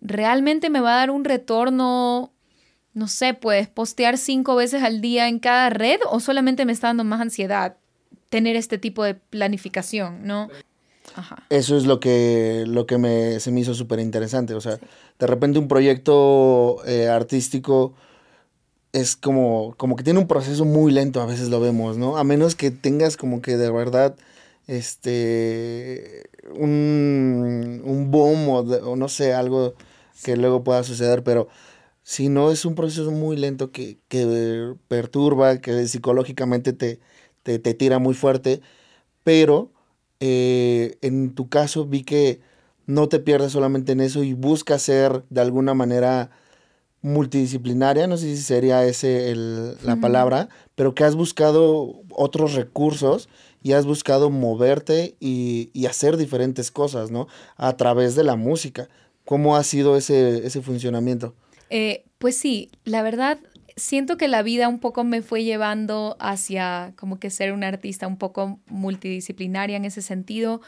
[0.00, 2.32] realmente me va a dar un retorno,
[2.94, 6.86] no sé, puedes postear cinco veces al día en cada red o solamente me está
[6.86, 7.78] dando más ansiedad
[8.28, 10.50] tener este tipo de planificación, ¿no?
[11.48, 14.54] Eso es lo que, lo que me, se me hizo súper interesante.
[14.54, 14.78] O sea,
[15.18, 17.94] de repente un proyecto eh, artístico
[18.92, 22.16] es como, como que tiene un proceso muy lento, a veces lo vemos, ¿no?
[22.16, 24.16] A menos que tengas como que de verdad
[24.66, 29.74] este un, un boom o, no sé, algo
[30.24, 31.48] que luego pueda suceder, pero
[32.02, 37.00] si no es un proceso muy lento que, que perturba, que psicológicamente te,
[37.42, 38.60] te, te tira muy fuerte,
[39.24, 39.72] pero
[40.20, 42.40] eh, en tu caso vi que
[42.86, 46.30] no te pierdes solamente en eso y buscas ser de alguna manera
[47.02, 53.28] multidisciplinaria, no sé si sería ese la palabra, pero que has buscado otros recursos
[53.62, 57.28] y has buscado moverte y, hacer diferentes cosas, ¿no?
[57.56, 58.88] A través de la música.
[59.24, 61.34] ¿Cómo ha sido ese, ese funcionamiento?
[61.70, 63.38] Eh, pues sí, la verdad,
[63.76, 68.06] siento que la vida un poco me fue llevando hacia como que ser una artista
[68.06, 70.62] un poco multidisciplinaria en ese sentido.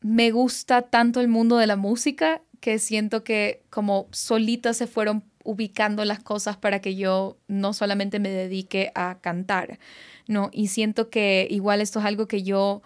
[0.00, 5.24] Me gusta tanto el mundo de la música que siento que como solita se fueron
[5.44, 9.78] ubicando las cosas para que yo no solamente me dedique a cantar,
[10.26, 10.50] ¿no?
[10.52, 12.82] Y siento que igual esto es algo que yo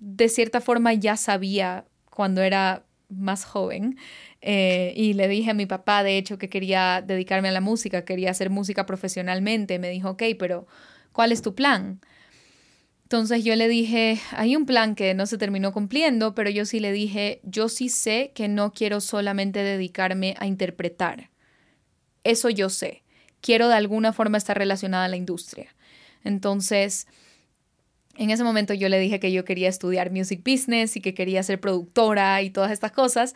[0.00, 3.98] de cierta forma ya sabía cuando era más joven.
[4.42, 8.04] Eh, y le dije a mi papá, de hecho, que quería dedicarme a la música,
[8.04, 9.78] quería hacer música profesionalmente.
[9.78, 10.66] Me dijo, ok, pero
[11.12, 12.00] ¿cuál es tu plan?
[13.04, 16.80] Entonces yo le dije, hay un plan que no se terminó cumpliendo, pero yo sí
[16.80, 21.28] le dije, yo sí sé que no quiero solamente dedicarme a interpretar.
[22.24, 23.02] Eso yo sé.
[23.42, 25.74] Quiero de alguna forma estar relacionada a la industria.
[26.24, 27.06] Entonces,
[28.16, 31.42] en ese momento yo le dije que yo quería estudiar music business y que quería
[31.42, 33.34] ser productora y todas estas cosas.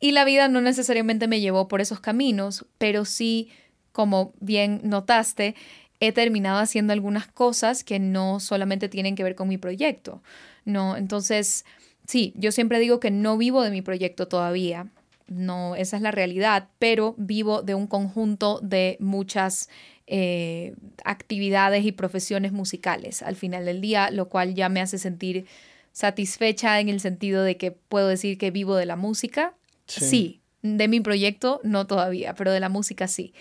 [0.00, 3.48] Y la vida no necesariamente me llevó por esos caminos, pero sí,
[3.92, 5.54] como bien notaste,
[6.00, 10.22] he terminado haciendo algunas cosas que no solamente tienen que ver con mi proyecto.
[10.64, 11.64] No, entonces,
[12.06, 14.88] sí, yo siempre digo que no vivo de mi proyecto todavía.
[15.26, 19.70] No, esa es la realidad, pero vivo de un conjunto de muchas
[20.06, 25.46] eh, actividades y profesiones musicales al final del día, lo cual ya me hace sentir
[25.92, 29.54] satisfecha en el sentido de que puedo decir que vivo de la música.
[29.86, 33.34] Sí, de mi proyecto no todavía, pero de la música sí.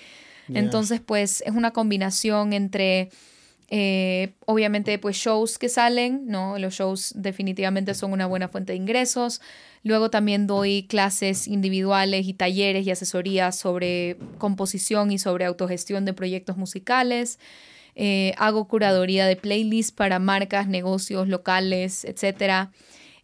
[0.49, 3.09] Entonces, pues es una combinación entre
[3.75, 6.59] eh, obviamente, pues shows que salen, ¿no?
[6.59, 9.41] Los shows definitivamente son una buena fuente de ingresos.
[9.81, 16.13] Luego también doy clases individuales y talleres y asesorías sobre composición y sobre autogestión de
[16.13, 17.39] proyectos musicales.
[17.95, 22.69] Eh, hago curaduría de playlists para marcas, negocios locales, etc.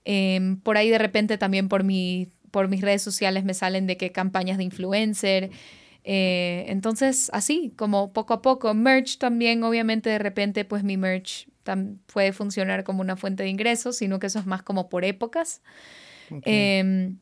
[0.03, 3.97] Em, por ahí de repente también por, mi, por mis redes sociales me salen de
[3.97, 5.51] que campañas de influencer.
[6.03, 11.47] Eh, entonces, así, como poco a poco, merch también, obviamente de repente, pues mi merch
[12.11, 15.61] puede funcionar como una fuente de ingresos, sino que eso es más como por épocas.
[16.43, 17.19] Em,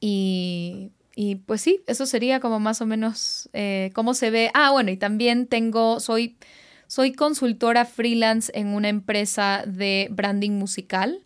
[0.00, 4.50] y, y, pues sí, eso sería como más o menos eh, cómo se ve.
[4.52, 6.36] Ah, bueno, y también tengo, soy,
[6.86, 11.24] soy consultora freelance en una empresa de branding musical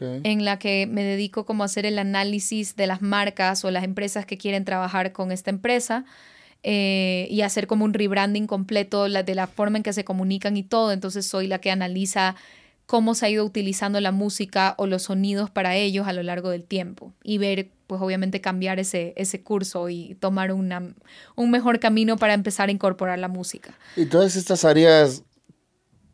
[0.00, 3.84] en la que me dedico como a hacer el análisis de las marcas o las
[3.84, 6.04] empresas que quieren trabajar con esta empresa.
[6.68, 10.64] Eh, y hacer como un rebranding completo de la forma en que se comunican y
[10.64, 10.90] todo.
[10.90, 12.34] Entonces soy la que analiza
[12.86, 16.50] cómo se ha ido utilizando la música o los sonidos para ellos a lo largo
[16.50, 20.94] del tiempo y ver, pues obviamente cambiar ese, ese curso y tomar una,
[21.34, 23.74] un mejor camino para empezar a incorporar la música.
[23.96, 25.24] Y todas estas áreas,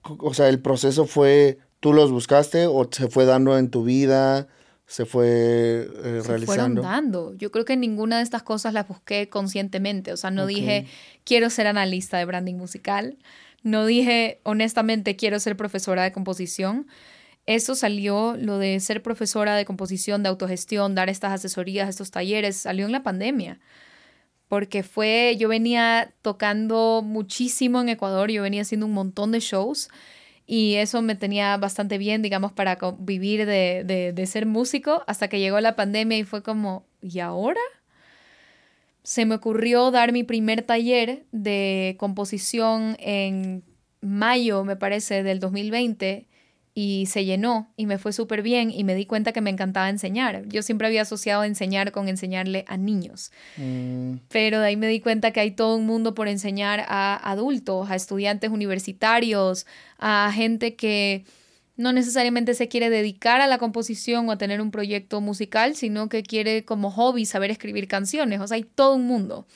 [0.03, 4.47] o sea, el proceso fue ¿Tú los buscaste o se fue dando en tu vida?
[4.87, 6.47] ¿Se fue eh, se realizando?
[6.47, 7.35] Fueron dando.
[7.35, 10.12] Yo creo que ninguna de estas cosas las busqué conscientemente.
[10.12, 10.87] O sea, no dije,
[11.25, 13.18] quiero ser analista de branding musical.
[13.64, 16.87] No dije, honestamente, quiero ser profesora de composición.
[17.47, 22.59] Eso salió, lo de ser profesora de composición, de autogestión, dar estas asesorías, estos talleres,
[22.59, 23.59] salió en la pandemia.
[24.47, 29.88] Porque fue, yo venía tocando muchísimo en Ecuador, yo venía haciendo un montón de shows
[30.55, 35.41] y eso me tenía bastante bien, digamos, para vivir de, de, ser músico hasta que
[35.41, 37.62] llegó la pandemia y fue como, ¿y ahora?
[39.03, 43.65] Se me ocurrió dar mi primer taller de composición en
[44.03, 46.29] mayo, me parece, del 2020
[46.75, 49.91] y se llenó y me fue súper bien y me di cuenta que me encantaba
[49.91, 50.47] enseñar.
[50.49, 54.15] Yo siempre había asociado enseñar con enseñarle a niños, mm.
[54.29, 57.91] pero de ahí me di cuenta que hay todo un mundo por enseñar a adultos,
[57.91, 59.67] a estudiantes universitarios,
[59.99, 61.25] a gente que
[61.77, 66.09] no necesariamente se quiere dedicar a la composición o a tener un proyecto musical, sino
[66.09, 68.41] que quiere como hobby saber escribir canciones.
[68.41, 69.47] O sea, hay todo un mundo.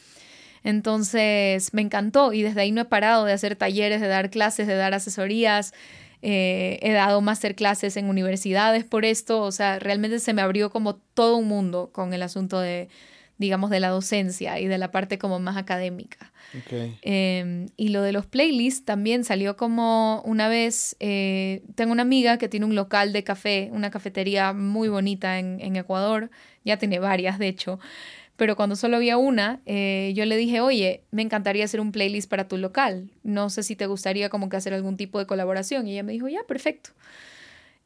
[0.64, 4.66] Entonces me encantó y desde ahí no he parado de hacer talleres, de dar clases,
[4.66, 5.72] de dar asesorías.
[6.22, 10.96] Eh, he dado masterclasses en universidades por esto, o sea, realmente se me abrió como
[10.96, 12.88] todo un mundo con el asunto de,
[13.38, 16.32] digamos, de la docencia y de la parte como más académica.
[17.02, 22.38] Em, y lo de los playlists también salió como una vez, eh, tengo una amiga
[22.38, 26.30] que tiene un local de café, una cafetería muy bonita en, en Ecuador,
[26.64, 27.78] ya tiene varias de hecho,
[28.36, 32.28] pero cuando solo había una, eh, yo le dije, oye, me encantaría hacer un playlist
[32.28, 33.10] para tu local.
[33.22, 35.88] No sé si te gustaría como que hacer algún tipo de colaboración.
[35.88, 36.90] Y ella me dijo, ya, perfecto.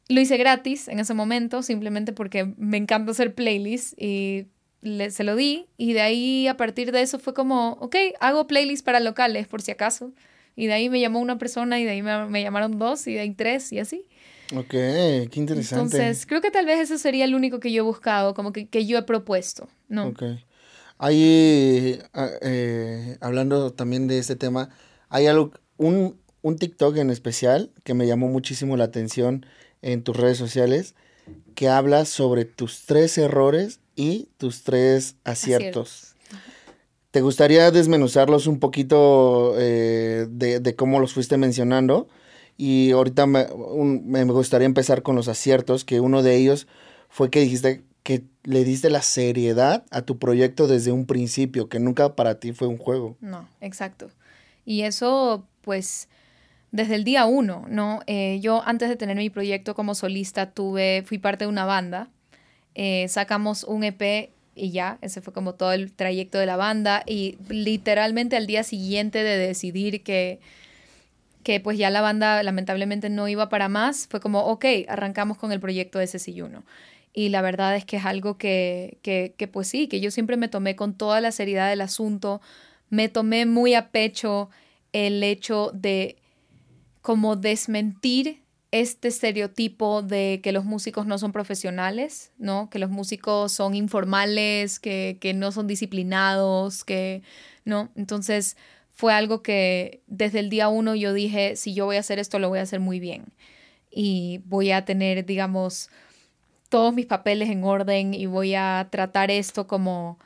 [0.09, 4.47] Lo hice gratis en ese momento, simplemente porque me encanta hacer playlists y
[4.81, 5.67] le, se lo di.
[5.77, 9.61] Y de ahí, a partir de eso, fue como, ok, hago playlists para locales, por
[9.61, 10.11] si acaso.
[10.57, 13.13] Y de ahí me llamó una persona y de ahí me, me llamaron dos y
[13.13, 14.05] de ahí tres y así.
[14.55, 15.97] Ok, qué interesante.
[15.97, 18.67] Entonces, creo que tal vez eso sería el único que yo he buscado, como que,
[18.67, 20.07] que yo he propuesto, ¿no?
[20.07, 20.23] Ok.
[20.97, 24.69] Ahí, ah, eh, hablando también de este tema,
[25.09, 29.45] hay algo, un, un TikTok en especial que me llamó muchísimo la atención
[29.81, 30.95] en tus redes sociales,
[31.55, 36.15] que habla sobre tus tres errores y tus tres aciertos.
[37.11, 42.07] ¿Te gustaría desmenuzarlos un poquito eh, de, de, cómo los fuiste mencionando?
[42.57, 43.47] Y ahorita me,
[44.03, 46.67] me, gustaría empezar con los aciertos, que uno de ellos
[47.09, 51.79] fue que dijiste que le diste la seriedad a tu proyecto desde un principio, que
[51.79, 53.17] nunca para ti fue un juego.
[53.19, 54.09] No, exacto.
[54.65, 56.07] Y eso, pues,
[56.71, 58.01] desde el día uno, ¿no?
[58.07, 62.09] Eh, yo antes de tener mi proyecto como solista, tuve, fui parte de una banda,
[62.75, 67.03] eh, sacamos un EP y ya, ese fue como todo el trayecto de la banda
[67.05, 70.39] y literalmente al día siguiente de decidir que
[71.43, 75.51] que pues ya la banda lamentablemente no iba para más, fue como, ok, arrancamos con
[75.51, 76.63] el proyecto de Cecilluno.
[77.13, 80.47] Y la verdad es que es algo que, que, pues sí, que yo siempre me
[80.47, 82.41] tomé con toda la seriedad del asunto,
[82.89, 84.49] me tomé muy a pecho
[84.93, 86.17] el hecho de
[87.01, 92.69] como desmentir este estereotipo de que los músicos no son profesionales, ¿no?
[92.69, 97.23] Que los músicos son informales, que, que no son disciplinados, que,
[97.65, 97.89] ¿no?
[97.95, 98.55] Entonces
[99.01, 102.37] fue algo que desde el día uno yo dije, si yo voy a hacer esto,
[102.37, 103.33] lo voy a hacer muy bien.
[103.89, 105.89] Y voy a tener, digamos,
[106.69, 110.19] todos mis papeles en orden y voy a tratar esto como,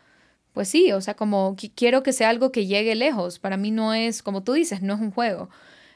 [0.51, 3.39] pues sí, o sea, como quiero que sea algo que llegue lejos.
[3.39, 5.49] Para mí no es, como tú dices, no es un juego.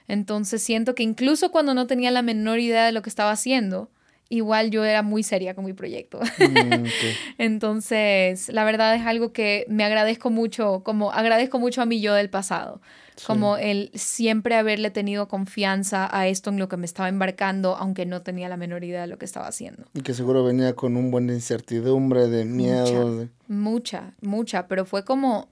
[0.07, 3.91] Entonces siento que incluso cuando no tenía la menor idea de lo que estaba haciendo,
[4.29, 6.19] igual yo era muy seria con mi proyecto.
[6.19, 6.85] Mm,
[7.37, 12.13] Entonces, la verdad es algo que me agradezco mucho, como agradezco mucho a mi yo
[12.13, 12.79] del pasado,
[13.25, 18.05] como el siempre haberle tenido confianza a esto en lo que me estaba embarcando, aunque
[18.05, 19.85] no tenía la menor idea de lo que estaba haciendo.
[19.93, 23.27] Y que seguro venía con un buen de incertidumbre, de miedo.
[23.47, 25.49] mucha, mucha, pero fue como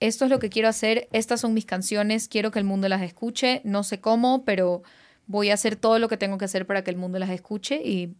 [0.00, 3.00] esto es lo que quiero hacer, estas son mis canciones, quiero que el mundo las
[3.02, 4.82] escuche, no sé cómo, pero
[5.26, 7.80] voy a hacer todo lo que tengo que hacer para que el mundo las escuche
[7.84, 8.14] y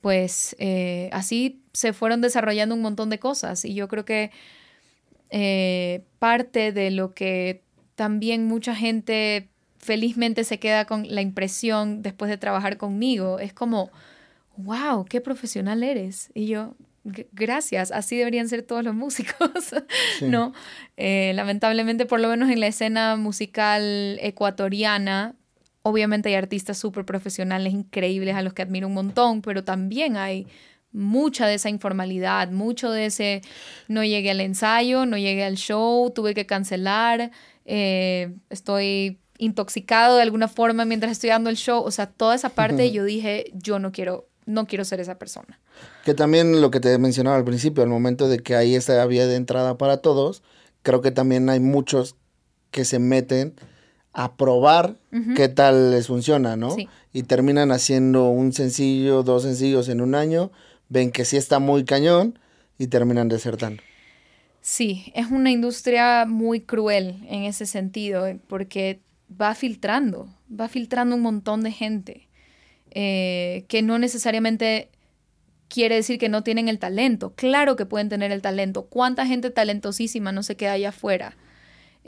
[0.00, 4.30] pues eh, así se fueron desarrollando un montón de cosas y yo creo que
[5.30, 7.62] eh, parte de lo que
[7.94, 13.90] también mucha gente felizmente se queda con la impresión después de trabajar conmigo es como,
[14.56, 16.30] wow, qué profesional eres.
[16.34, 16.74] Y yo,
[17.32, 19.50] gracias, así deberían ser todos los músicos,
[20.22, 20.52] ¿no?
[20.96, 25.34] Eh, lamentablemente, por lo menos en la escena musical ecuatoriana,
[25.88, 30.48] Obviamente hay artistas súper profesionales, increíbles, a los que admiro un montón, pero también hay
[30.90, 33.40] mucha de esa informalidad, mucho de ese
[33.86, 37.30] no llegué al ensayo, no llegué al show, tuve que cancelar,
[37.66, 42.48] eh, estoy intoxicado de alguna forma mientras estoy dando el show, o sea, toda esa
[42.48, 45.60] parte yo dije, yo no quiero, no quiero ser esa persona.
[46.04, 49.28] Que también lo que te mencionaba al principio, al momento de que hay esta vía
[49.28, 50.42] de entrada para todos,
[50.82, 52.16] creo que también hay muchos
[52.72, 53.54] que se meten
[54.18, 54.96] a probar
[55.36, 56.74] qué tal les funciona, ¿no?
[57.12, 60.50] Y terminan haciendo un sencillo, dos sencillos en un año,
[60.88, 62.38] ven que sí está muy cañón
[62.78, 63.82] y terminan desertando.
[64.62, 69.00] Sí, es una industria muy cruel en ese sentido, porque
[69.30, 72.26] va filtrando, va filtrando un montón de gente
[72.92, 74.88] eh, que no necesariamente
[75.68, 77.34] quiere decir que no tienen el talento.
[77.36, 78.86] Claro que pueden tener el talento.
[78.86, 81.36] ¿Cuánta gente talentosísima no se queda allá afuera?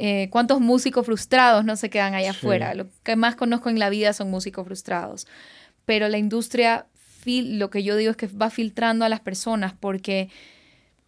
[0.00, 2.72] Eh, ¿Cuántos músicos frustrados no se quedan allá afuera?
[2.74, 5.26] Lo que más conozco en la vida son músicos frustrados.
[5.84, 6.86] Pero la industria,
[7.26, 10.30] lo que yo digo es que va filtrando a las personas porque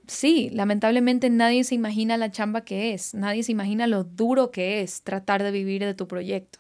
[0.09, 4.83] sí, lamentablemente nadie se imagina la chamba que es, nadie se imagina lo duro que
[4.83, 6.59] es tratar de vivir de tu proyecto.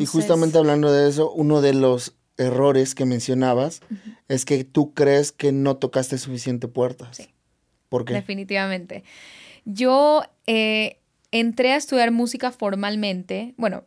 [0.00, 3.82] y justamente hablando de eso, uno de los errores que mencionabas
[4.26, 7.18] es que tú crees que no tocaste suficiente puertas.
[7.18, 7.28] Sí.
[7.88, 8.14] ¿Por qué?
[8.14, 9.04] Definitivamente.
[9.64, 10.98] Yo eh,
[11.34, 13.54] entré a estudiar música formalmente.
[13.56, 13.84] Bueno,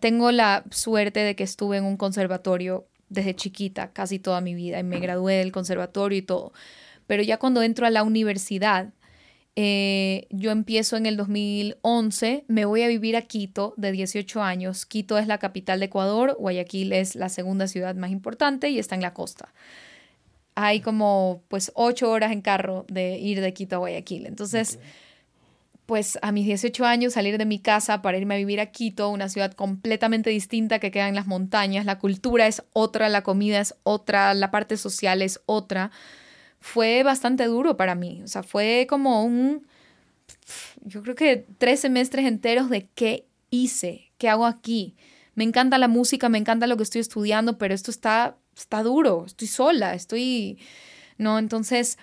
[0.00, 4.78] tengo la suerte de que estuve en un conservatorio desde chiquita, casi toda mi vida,
[4.78, 6.54] y me gradué del conservatorio y todo.
[7.06, 8.88] Pero ya cuando entro a la universidad,
[9.54, 14.86] eh, yo empiezo en el 2011, me voy a vivir a Quito de 18 años.
[14.86, 18.94] Quito es la capital de Ecuador, Guayaquil es la segunda ciudad más importante y está
[18.94, 19.52] en la costa.
[20.54, 24.24] Hay como pues ocho horas en carro de ir de Quito a Guayaquil.
[24.24, 24.78] Entonces
[25.86, 29.08] pues a mis 18 años salir de mi casa para irme a vivir a Quito,
[29.08, 33.60] una ciudad completamente distinta que queda en las montañas, la cultura es otra, la comida
[33.60, 35.90] es otra, la parte social es otra,
[36.60, 39.66] fue bastante duro para mí, o sea, fue como un,
[40.84, 44.96] yo creo que tres semestres enteros de qué hice, qué hago aquí.
[45.34, 49.24] Me encanta la música, me encanta lo que estoy estudiando, pero esto está, está duro,
[49.26, 50.58] estoy sola, estoy,
[51.16, 51.38] ¿no?
[51.38, 51.98] Entonces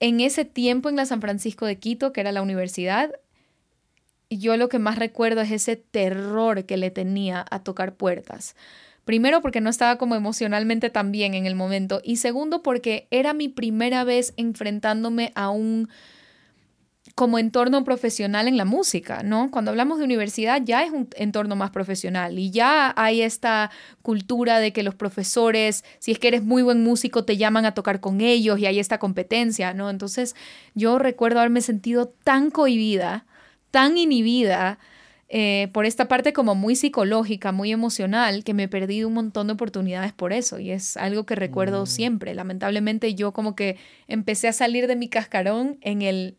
[0.00, 3.12] en ese tiempo en la San Francisco de Quito, que era la universidad,
[4.30, 8.54] yo lo que más recuerdo es ese terror que le tenía a tocar puertas.
[9.04, 13.32] Primero porque no estaba como emocionalmente tan bien en el momento y segundo porque era
[13.32, 15.88] mi primera vez enfrentándome a un
[17.18, 19.50] como entorno profesional en la música, ¿no?
[19.50, 24.60] Cuando hablamos de universidad ya es un entorno más profesional y ya hay esta cultura
[24.60, 27.98] de que los profesores, si es que eres muy buen músico, te llaman a tocar
[27.98, 29.90] con ellos y hay esta competencia, ¿no?
[29.90, 30.36] Entonces
[30.76, 33.26] yo recuerdo haberme sentido tan cohibida,
[33.72, 34.78] tan inhibida
[35.28, 39.48] eh, por esta parte como muy psicológica, muy emocional, que me he perdido un montón
[39.48, 41.86] de oportunidades por eso y es algo que recuerdo mm.
[41.88, 42.32] siempre.
[42.36, 46.36] Lamentablemente yo como que empecé a salir de mi cascarón en el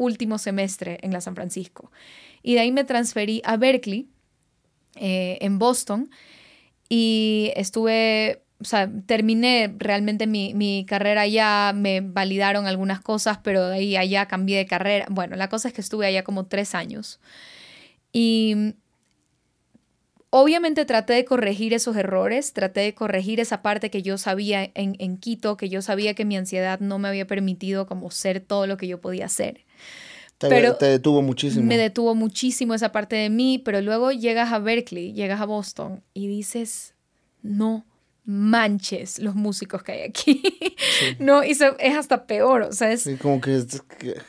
[0.00, 1.92] último semestre en la San Francisco.
[2.42, 4.08] Y de ahí me transferí a Berkeley
[4.96, 6.10] eh, en Boston
[6.88, 13.68] y estuve, o sea, terminé realmente mi, mi, carrera allá, me validaron algunas cosas, pero
[13.68, 15.06] de ahí allá cambié de carrera.
[15.10, 17.20] Bueno, la cosa es que estuve allá como tres años.
[18.10, 18.74] Y
[20.30, 24.96] obviamente traté de corregir esos errores, traté de corregir esa parte que yo sabía en,
[24.98, 28.66] en Quito, que yo sabía que mi ansiedad no me había permitido como ser todo
[28.66, 29.66] lo que yo podía ser.
[30.40, 31.66] Te, pero te detuvo muchísimo.
[31.66, 36.02] Me detuvo muchísimo esa parte de mí, pero luego llegas a Berkeley, llegas a Boston
[36.14, 36.94] y dices,
[37.42, 37.84] no
[38.24, 40.42] manches los músicos que hay aquí.
[41.18, 41.60] no, y es
[41.98, 43.02] hasta peor, o sea, es...
[43.02, 43.62] Sí, como que,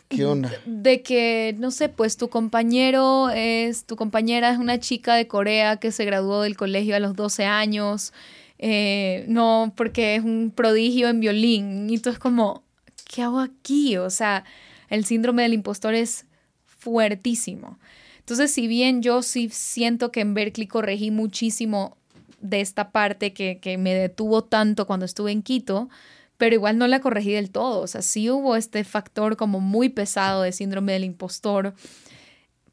[0.09, 0.51] ¿qué onda?
[0.65, 5.77] De que, no sé, pues tu compañero es, tu compañera es una chica de Corea
[5.77, 8.11] que se graduó del colegio a los 12 años,
[8.59, 12.63] eh, no, porque es un prodigio en violín, y tú es como,
[13.05, 13.95] ¿qué hago aquí?
[13.95, 14.43] O sea
[14.91, 16.25] el síndrome del impostor es
[16.65, 17.79] fuertísimo.
[18.19, 21.97] Entonces, si bien yo sí siento que en Berkeley corregí muchísimo
[22.41, 25.89] de esta parte que, me detuvo tanto cuando estuve en Quito,
[26.37, 27.79] pero igual no la corregí del todo.
[27.81, 31.73] O sea, sí hubo este factor como muy pesado de síndrome del impostor,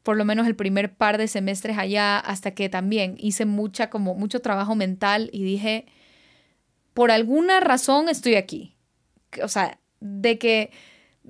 [0.03, 4.13] por lo menos el primer par de semestres allá, hasta que también hice mucha, como
[4.13, 5.85] mucho trabajo mental y dije,
[6.93, 8.75] por alguna razón estoy aquí.
[9.41, 10.71] O sea, de que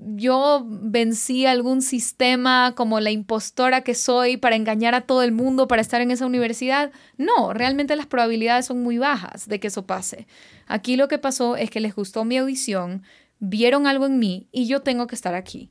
[0.02, 5.68] yo vencí algún sistema como la impostora que soy para engañar a todo el mundo
[5.68, 6.92] para estar en esa universidad.
[7.16, 10.26] No, realmente las probabilidades son muy bajas de que eso pase.
[10.66, 13.02] Aquí lo que pasó es que les gustó mi audición,
[13.38, 15.70] vieron algo en mí y yo tengo que estar aquí,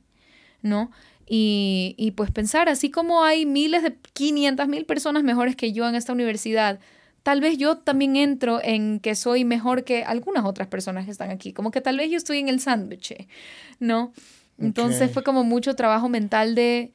[0.62, 0.90] ¿no?
[1.26, 5.88] Y, y pues pensar, así como hay miles de 500 mil personas mejores que yo
[5.88, 6.80] en esta universidad,
[7.22, 11.30] tal vez yo también entro en que soy mejor que algunas otras personas que están
[11.30, 13.14] aquí, como que tal vez yo estoy en el sándwich,
[13.78, 14.12] ¿no?
[14.58, 16.92] Entonces fue como mucho trabajo mental de,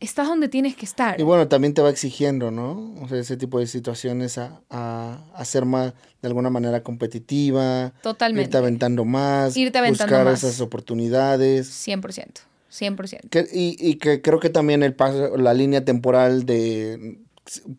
[0.00, 1.18] estás donde tienes que estar.
[1.20, 2.94] Y bueno, también te va exigiendo, ¿no?
[3.00, 7.92] O sea, ese tipo de situaciones a, a, ser más, de alguna manera, competitiva.
[8.02, 8.48] Totalmente.
[8.48, 9.56] Irte aventando más.
[9.56, 11.68] Irte aventando buscar esas oportunidades.
[11.86, 12.40] 100%.
[12.70, 13.28] 100%.
[13.30, 17.18] Que, y, y que creo que también el paso, la línea temporal de,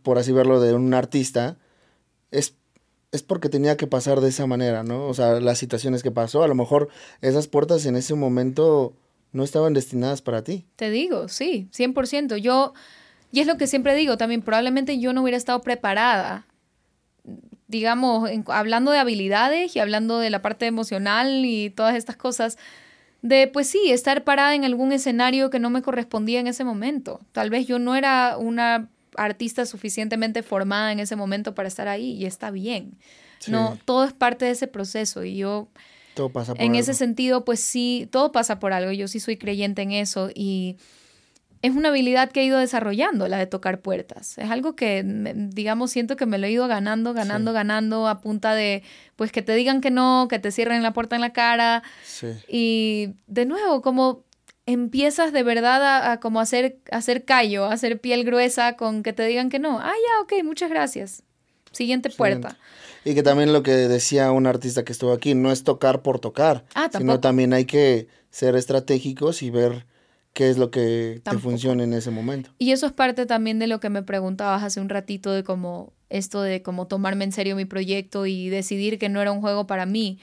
[0.01, 1.57] por así verlo, de un artista,
[2.31, 2.55] es,
[3.11, 5.07] es porque tenía que pasar de esa manera, ¿no?
[5.07, 6.89] O sea, las situaciones que pasó, a lo mejor
[7.21, 8.93] esas puertas en ese momento
[9.31, 10.65] no estaban destinadas para ti.
[10.75, 12.37] Te digo, sí, 100%.
[12.37, 12.73] Yo,
[13.31, 16.47] y es lo que siempre digo también, probablemente yo no hubiera estado preparada,
[17.67, 22.57] digamos, hablando de habilidades y hablando de la parte emocional y todas estas cosas,
[23.21, 27.19] de, pues sí, estar parada en algún escenario que no me correspondía en ese momento.
[27.31, 32.11] Tal vez yo no era una artista suficientemente formada en ese momento para estar ahí
[32.13, 32.97] y está bien.
[33.47, 35.67] No, todo es parte de ese proceso y yo
[36.15, 38.91] todo pasa por en ese sentido pues sí, todo pasa por algo.
[38.91, 40.77] Yo sí soy creyente en eso y
[41.61, 44.37] es una habilidad que he ido desarrollando, la de tocar puertas.
[44.37, 48.53] Es algo que, digamos, siento que me lo he ido ganando, ganando, ganando a punta
[48.53, 48.83] de,
[49.15, 51.83] pues, que te digan que no, que te cierren la puerta en la cara.
[52.05, 52.27] Sí.
[52.47, 54.23] Y de nuevo, como
[54.67, 59.25] empiezas de verdad a, como hacer, hacer callo, a hacer piel gruesa con que te
[59.25, 59.79] digan que no.
[59.79, 61.23] Ah, ya, ok, muchas gracias.
[61.71, 62.57] Siguiente puerta.
[63.03, 66.19] Y que también lo que decía un artista que estuvo aquí, no es tocar por
[66.19, 69.85] tocar, ah, sino también hay que ser estratégicos y ver
[70.33, 72.51] qué es lo que te funciona en ese momento.
[72.59, 75.93] Y eso es parte también de lo que me preguntabas hace un ratito de cómo
[76.09, 79.65] esto de cómo tomarme en serio mi proyecto y decidir que no era un juego
[79.67, 80.19] para mí.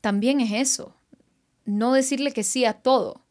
[0.00, 0.94] También es eso.
[1.64, 3.25] No decirle que sí a todo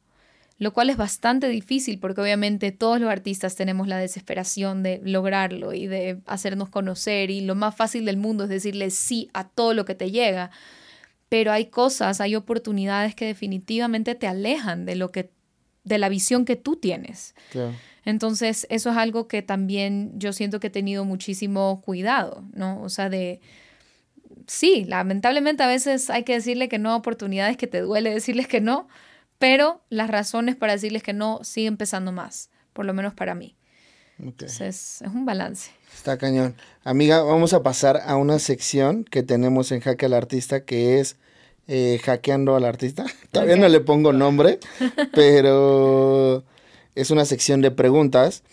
[0.58, 5.74] lo cual es bastante difícil porque obviamente todos los artistas tenemos la desesperación de lograrlo
[5.74, 9.74] y de hacernos conocer y lo más fácil del mundo es decirle sí a todo
[9.74, 10.52] lo que te llega,
[11.28, 15.32] pero hay cosas, hay oportunidades que definitivamente te alejan de lo que
[15.84, 17.36] de la visión que tú tienes.
[18.06, 22.82] Entonces, eso es algo que también yo siento que he tenido muchísimo cuidado, ¿no?
[22.82, 23.40] O sea, de
[24.48, 28.48] sí, lamentablemente a veces hay que decirle que no a oportunidades que te duele decirles
[28.48, 28.88] que no,
[29.40, 33.56] pero las razones para decirles que no siguen pesando más, por lo menos para mí.
[34.18, 35.72] Entonces, es un balance.
[35.94, 36.56] Está cañón.
[36.84, 41.18] Amiga, vamos a pasar a una sección que tenemos en Jaque al Artista que es
[41.68, 43.06] eh, Hackeando al Artista.
[43.32, 44.60] Todavía no le pongo nombre,
[45.14, 46.44] pero
[46.96, 48.44] es una sección de preguntas.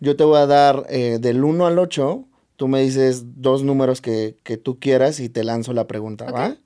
[0.00, 2.24] Yo te voy a dar eh, del 1 al 8.
[2.56, 6.56] Tú me dices dos números que, que tú quieras y te lanzo la pregunta, ¿va?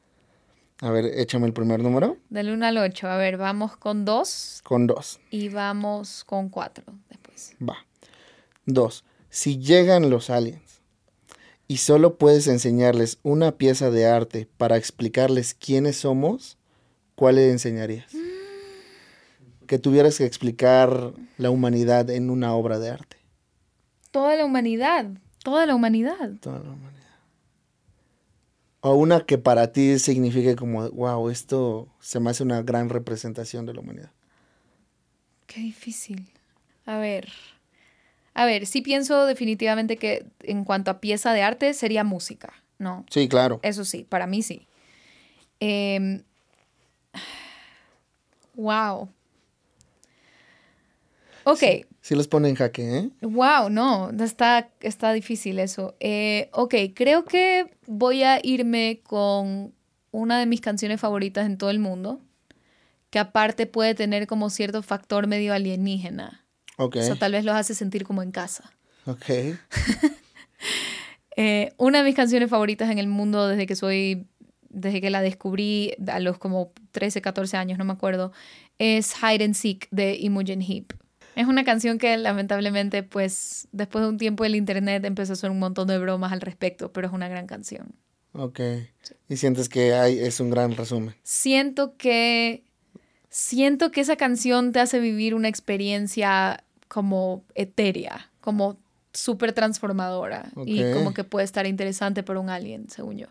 [0.81, 2.19] A ver, échame el primer número.
[2.29, 3.09] Del 1 al 8.
[3.09, 4.61] A ver, vamos con 2.
[4.63, 5.21] Con 2.
[5.31, 7.57] Y vamos con 4 después.
[7.67, 7.79] Va.
[8.67, 9.05] 2.
[9.31, 10.83] Si llegan los aliens
[11.67, 16.59] y solo puedes enseñarles una pieza de arte para explicarles quiénes somos,
[17.15, 18.13] ¿cuál le enseñarías?
[18.13, 19.67] Mm.
[19.67, 23.17] Que tuvieras que explicar la humanidad en una obra de arte.
[24.11, 25.07] Toda la humanidad.
[25.43, 26.33] Toda la humanidad.
[26.41, 26.96] Toda la humanidad.
[28.89, 33.67] O una que para ti signifique como, wow, esto se me hace una gran representación
[33.67, 34.13] de la humanidad.
[35.49, 36.31] Qué difícil.
[36.85, 37.29] A ver.
[38.33, 43.05] A ver, sí pienso definitivamente que en cuanto a pieza de arte sería música, ¿no?
[43.11, 43.59] Sí, claro.
[43.65, 44.69] Eso sí, para mí sí.
[48.55, 49.09] wow.
[51.49, 51.63] Ok.
[52.01, 53.11] Sí, los pone en jaque, ¿eh?
[53.21, 55.95] Wow, no, está, está difícil eso.
[56.01, 59.73] Eh, ok, creo que voy a irme con
[60.11, 62.21] una de mis canciones favoritas en todo el mundo,
[63.11, 66.45] que aparte puede tener como cierto factor medio alienígena.
[66.79, 66.97] Ok.
[66.97, 68.73] O sea, tal vez los hace sentir como en casa.
[69.07, 69.27] Ok.
[71.39, 74.27] Eh, una de mis canciones favoritas en el mundo desde que soy,
[74.71, 78.33] desde que la descubrí a los como 13, 14 años, no me acuerdo,
[78.79, 80.95] es Hide and Seek de Imogen Heap.
[81.37, 85.51] Es una canción que lamentablemente, pues, después de un tiempo el internet empezó a hacer
[85.51, 87.95] un montón de bromas al respecto, pero es una gran canción.
[88.33, 88.61] Ok.
[89.29, 91.15] ¿Y sientes que hay, es un gran resumen?
[91.23, 92.65] Siento que,
[93.29, 98.79] siento que esa canción te hace vivir una experiencia como etérea, como
[99.13, 103.27] súper transformadora y como que puede estar interesante para un alien, según yo.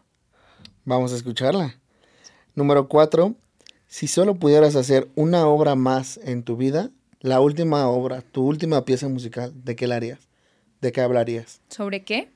[0.84, 1.76] Vamos a escucharla.
[2.54, 3.34] Número cuatro,
[3.88, 6.92] si solo pudieras hacer una obra más en tu vida,
[7.26, 10.20] la última obra, tu última pieza musical, ¿de qué la harías?
[10.80, 11.60] ¿De qué hablarías?
[11.70, 12.30] ¿Sobre qué?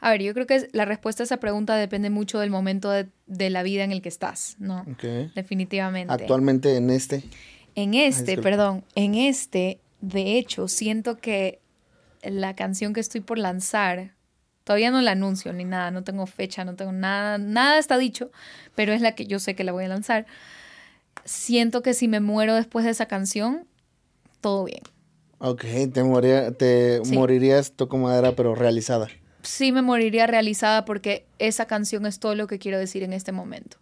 [0.00, 3.50] A ver, yo creo que la respuesta a esa pregunta depende mucho del momento de,
[3.50, 4.86] la vida en el que estás, ¿no?
[5.34, 6.14] Definitivamente.
[6.14, 7.24] Actualmente en este.
[7.74, 11.58] En este, perdón, en este, de hecho, siento que
[12.22, 14.14] la canción que estoy por lanzar,
[14.70, 18.30] todavía no la anuncio ni nada, no tengo fecha, no tengo nada, nada está dicho,
[18.76, 20.26] pero es la que yo sé que la voy a lanzar.
[21.24, 23.66] Siento que si me muero después de esa canción,
[24.40, 24.82] todo bien.
[25.38, 29.08] Ok, te, te morirías toco madera, pero realizada.
[29.42, 33.32] Sí, me moriría realizada porque esa canción es todo lo que quiero decir en este
[33.32, 33.76] momento.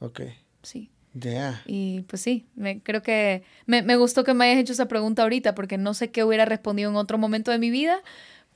[0.00, 0.20] Ok.
[0.62, 0.90] Sí.
[1.14, 1.62] Ya.
[1.64, 5.22] Y pues sí, me, creo que me, me, gustó que me hayas hecho esa pregunta
[5.22, 8.02] ahorita porque no sé qué hubiera respondido en otro momento de mi vida,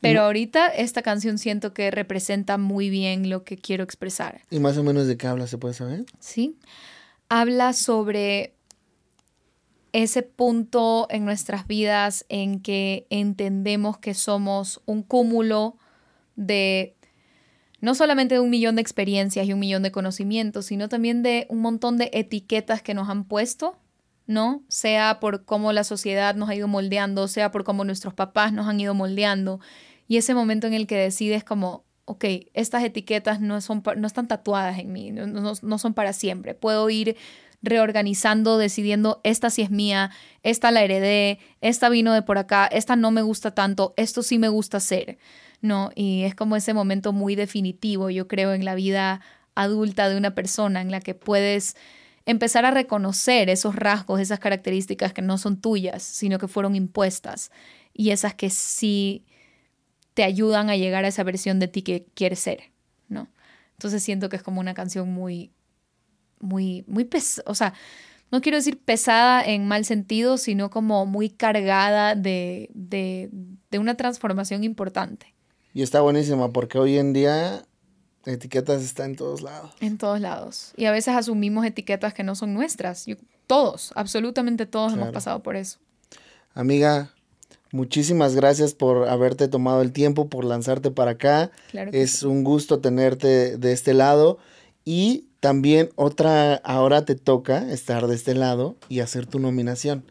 [0.04, 4.42] pero ahorita esta canción siento que representa muy bien lo que quiero expresar.
[4.50, 6.04] ¿Y más o menos de qué habla, se puede saber?
[6.20, 6.56] Sí.
[7.28, 8.54] Habla sobre
[9.92, 15.76] ese punto en nuestras vidas en que entendemos que somos un cúmulo
[16.36, 16.96] de
[17.80, 21.46] no solamente de un millón de experiencias y un millón de conocimientos, sino también de
[21.50, 23.76] un montón de etiquetas que nos han puesto,
[24.26, 24.62] ¿no?
[24.68, 28.66] Sea por cómo la sociedad nos ha ido moldeando, sea por cómo nuestros papás nos
[28.66, 29.60] han ido moldeando.
[30.08, 32.24] Y ese momento en el que decides como, ok,
[32.54, 36.54] estas etiquetas no, son, no están tatuadas en mí, no, no son para siempre.
[36.54, 37.16] Puedo ir
[37.62, 40.10] reorganizando, decidiendo, esta sí es mía,
[40.42, 44.38] esta la heredé, esta vino de por acá, esta no me gusta tanto, esto sí
[44.38, 45.18] me gusta hacer.
[45.64, 45.90] ¿no?
[45.94, 49.22] Y es como ese momento muy definitivo, yo creo, en la vida
[49.54, 51.74] adulta de una persona en la que puedes
[52.26, 57.50] empezar a reconocer esos rasgos, esas características que no son tuyas, sino que fueron impuestas
[57.94, 59.24] y esas que sí
[60.14, 62.70] te ayudan a llegar a esa versión de ti que quieres ser,
[63.08, 63.28] ¿no?
[63.72, 65.50] Entonces siento que es como una canción muy,
[66.40, 67.74] muy, muy pesada, o sea,
[68.30, 73.30] no quiero decir pesada en mal sentido, sino como muy cargada de, de,
[73.70, 75.34] de una transformación importante.
[75.72, 77.64] Y está buenísima porque hoy en día
[78.24, 79.72] etiquetas están en todos lados.
[79.80, 80.72] En todos lados.
[80.76, 83.06] Y a veces asumimos etiquetas que no son nuestras.
[83.46, 85.78] todos, absolutamente todos hemos pasado por eso.
[86.54, 87.13] Amiga,
[87.74, 91.50] muchísimas gracias por haberte tomado el tiempo, por lanzarte para acá.
[91.72, 94.38] es un gusto tenerte de este lado.
[94.84, 100.04] Y también otra, ahora te toca estar de este lado y hacer tu nominación.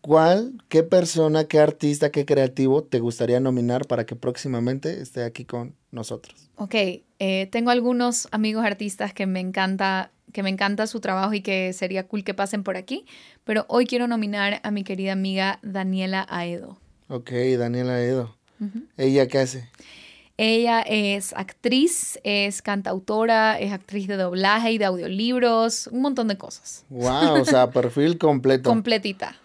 [0.00, 5.44] ¿Cuál, qué persona, qué artista, qué creativo te gustaría nominar para que próximamente esté aquí
[5.44, 6.50] con nosotros?
[6.56, 6.74] Ok,
[7.18, 11.72] eh, tengo algunos amigos artistas que me encanta que me encanta su trabajo y que
[11.72, 13.04] sería cool que pasen por aquí,
[13.44, 16.78] pero hoy quiero nominar a mi querida amiga Daniela Aedo.
[17.08, 18.36] Ok, Daniela Aedo.
[18.96, 19.68] ¿Ella qué hace?
[20.36, 26.38] Ella es actriz, es cantautora, es actriz de doblaje y de audiolibros, un montón de
[26.38, 26.84] cosas.
[26.88, 28.70] Wow, o sea, perfil completo.
[28.70, 29.36] Completita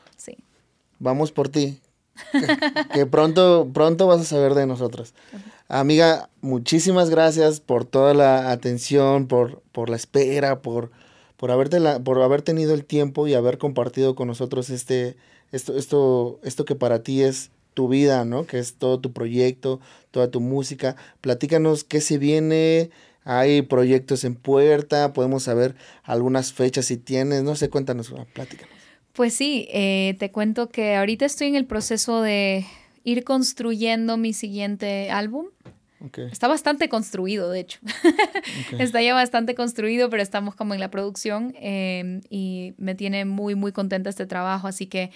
[1.00, 1.80] vamos por ti.
[2.94, 5.14] Que, pronto, pronto vas a saber de nosotras.
[5.68, 10.92] Amiga, muchísimas gracias por toda la atención, por, por la espera, por,
[11.38, 15.18] por, haberte por haber tenido el tiempo y haber compartido con nosotros este,
[15.52, 18.46] esto, esto, esto que para ti es tu vida, ¿no?
[18.46, 19.80] Que es todo tu proyecto,
[20.12, 20.96] toda tu música.
[21.22, 22.92] Platícanos qué se viene,
[23.24, 28.74] hay proyectos en puerta, podemos saber algunas fechas si tienes, no sé, cuéntanos, platícanos.
[29.14, 32.66] Pues sí, eh, te cuento que ahorita estoy en el proceso de
[33.04, 35.48] ir construyendo mi siguiente álbum.
[36.32, 37.80] Está bastante construido, de hecho.
[38.80, 43.56] Está ya bastante construido, pero estamos como en la producción em, y me tiene muy,
[43.56, 44.68] muy contenta este trabajo.
[44.68, 45.12] Así que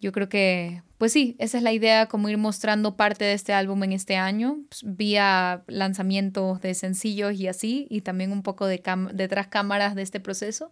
[0.00, 3.52] yo creo que, pues sí, esa es la idea, como ir mostrando parte de este
[3.52, 8.66] álbum en este año, pues, vía lanzamientos de sencillos y así, y también un poco
[8.66, 10.70] de detrás cámaras de este proceso.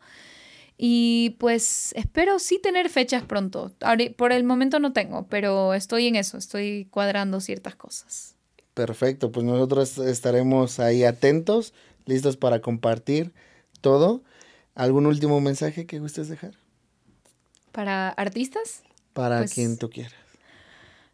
[0.79, 3.73] Y pues espero sí tener fechas pronto.
[4.17, 8.36] Por el momento no tengo, pero estoy en eso, estoy cuadrando ciertas cosas.
[8.77, 11.73] Perfecto, pues nosotros estaremos ahí atentos,
[12.05, 13.33] listos para compartir
[13.81, 14.23] todo.
[14.75, 16.53] ¿Algún último mensaje que gustes dejar?
[17.73, 18.83] ¿Para artistas?
[19.15, 20.13] Para pues quien tú quieras.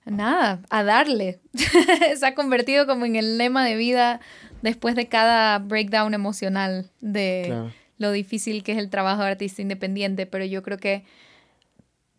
[0.04, 1.38] Nada, a darle.
[2.16, 4.18] Se ha convertido como en el lema de vida
[4.62, 10.26] después de cada breakdown emocional de lo difícil que es el trabajo de artista independiente,
[10.26, 11.04] pero yo creo que,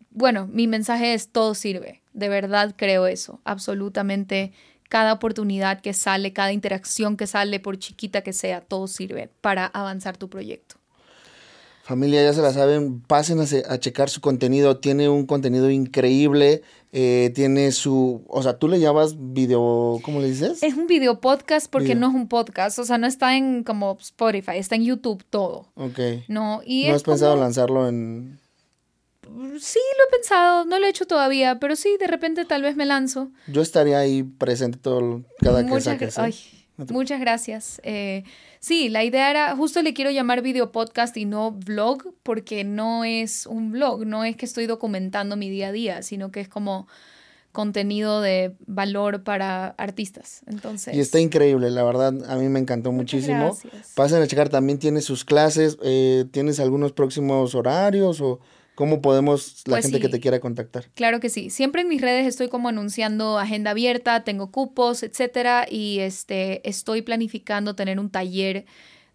[0.08, 2.00] bueno, mi mensaje es todo sirve.
[2.14, 4.54] De verdad creo eso, absolutamente
[4.88, 9.66] cada oportunidad que sale, cada interacción que sale, por chiquita que sea, todo sirve para
[9.66, 10.76] avanzar tu proyecto.
[11.84, 16.62] Familia, ya se la saben, pasen a, checar su contenido, tiene un contenido increíble,
[16.92, 20.62] eh, tiene su, o sea, tú le llamas video, ¿cómo le dices?
[20.62, 23.98] Es un video podcast porque no es un podcast, o sea, no está en como
[24.00, 25.66] Spotify, está en YouTube todo.
[25.74, 25.98] Ok.
[26.26, 28.38] No, y ¿No has pensado lanzarlo en
[29.60, 32.76] Sí, lo he pensado, no lo he hecho todavía, pero sí, de repente tal vez
[32.76, 33.30] me lanzo.
[33.48, 36.18] Yo estaría ahí presente todo cada que saques.
[36.18, 36.54] ¿eh?
[36.90, 37.80] muchas gracias.
[37.84, 38.24] Eh,
[38.60, 43.04] sí, la idea era, justo le quiero llamar video podcast y no vlog, porque no
[43.04, 46.48] es un vlog, no es que estoy documentando mi día a día, sino que es
[46.48, 46.86] como
[47.50, 50.42] contenido de valor para artistas.
[50.46, 50.94] Entonces.
[50.94, 53.56] Y está increíble, la verdad, a mí me encantó muchísimo.
[53.62, 53.92] Gracias.
[53.94, 58.40] Pasen a checar, también tiene sus clases, eh, ¿tienes algunos próximos horarios o
[58.74, 60.86] ¿Cómo podemos la pues gente que te quiera contactar?
[60.94, 61.50] Claro que sí.
[61.50, 67.02] Siempre en mis redes estoy como anunciando agenda abierta, tengo cupos, etcétera, y este estoy
[67.02, 68.64] planificando tener un taller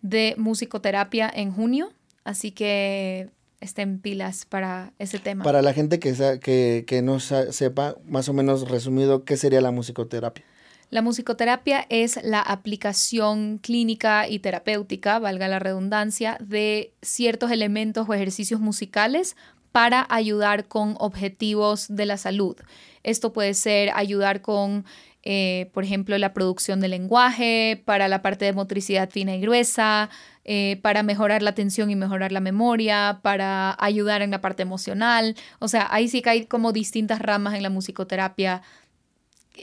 [0.02, 1.92] de musicoterapia en junio,
[2.24, 3.30] así que
[3.60, 5.44] estén pilas para ese tema.
[5.44, 9.72] Para la gente que, que, que no sepa, más o menos resumido, ¿qué sería la
[9.72, 10.46] musicoterapia?
[10.90, 18.14] La musicoterapia es la aplicación clínica y terapéutica, valga la redundancia, de ciertos elementos o
[18.16, 19.36] ejercicios musicales
[19.72, 22.58] para ayudar con objetivos de la salud.
[23.04, 24.84] Esto puede ser ayudar con,
[25.22, 30.10] eh, por ejemplo, la producción del lenguaje, para la parte de motricidad fina y gruesa,
[30.44, 35.36] eh, para mejorar la atención y mejorar la memoria, para ayudar en la parte emocional.
[35.60, 38.64] O sea, ahí sí que hay como distintas ramas en la musicoterapia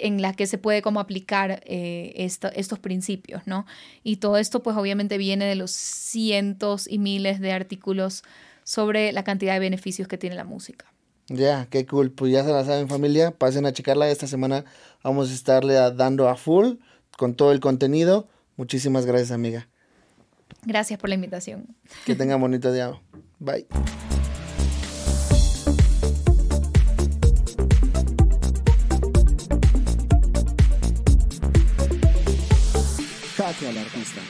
[0.00, 3.66] en las que se puede como aplicar eh, estos principios, ¿no?
[4.02, 8.22] Y todo esto pues obviamente viene de los cientos y miles de artículos
[8.64, 10.86] sobre la cantidad de beneficios que tiene la música.
[11.28, 12.10] Ya, qué cool.
[12.10, 14.08] Pues ya se la saben familia, pasen a checarla.
[14.10, 14.64] Esta semana
[15.02, 16.74] vamos a estarle dando a full
[17.16, 18.28] con todo el contenido.
[18.56, 19.68] Muchísimas gracias amiga.
[20.64, 21.76] Gracias por la invitación.
[22.04, 22.92] Que tenga bonito día.
[23.38, 23.66] Bye.
[33.68, 34.20] Al artista.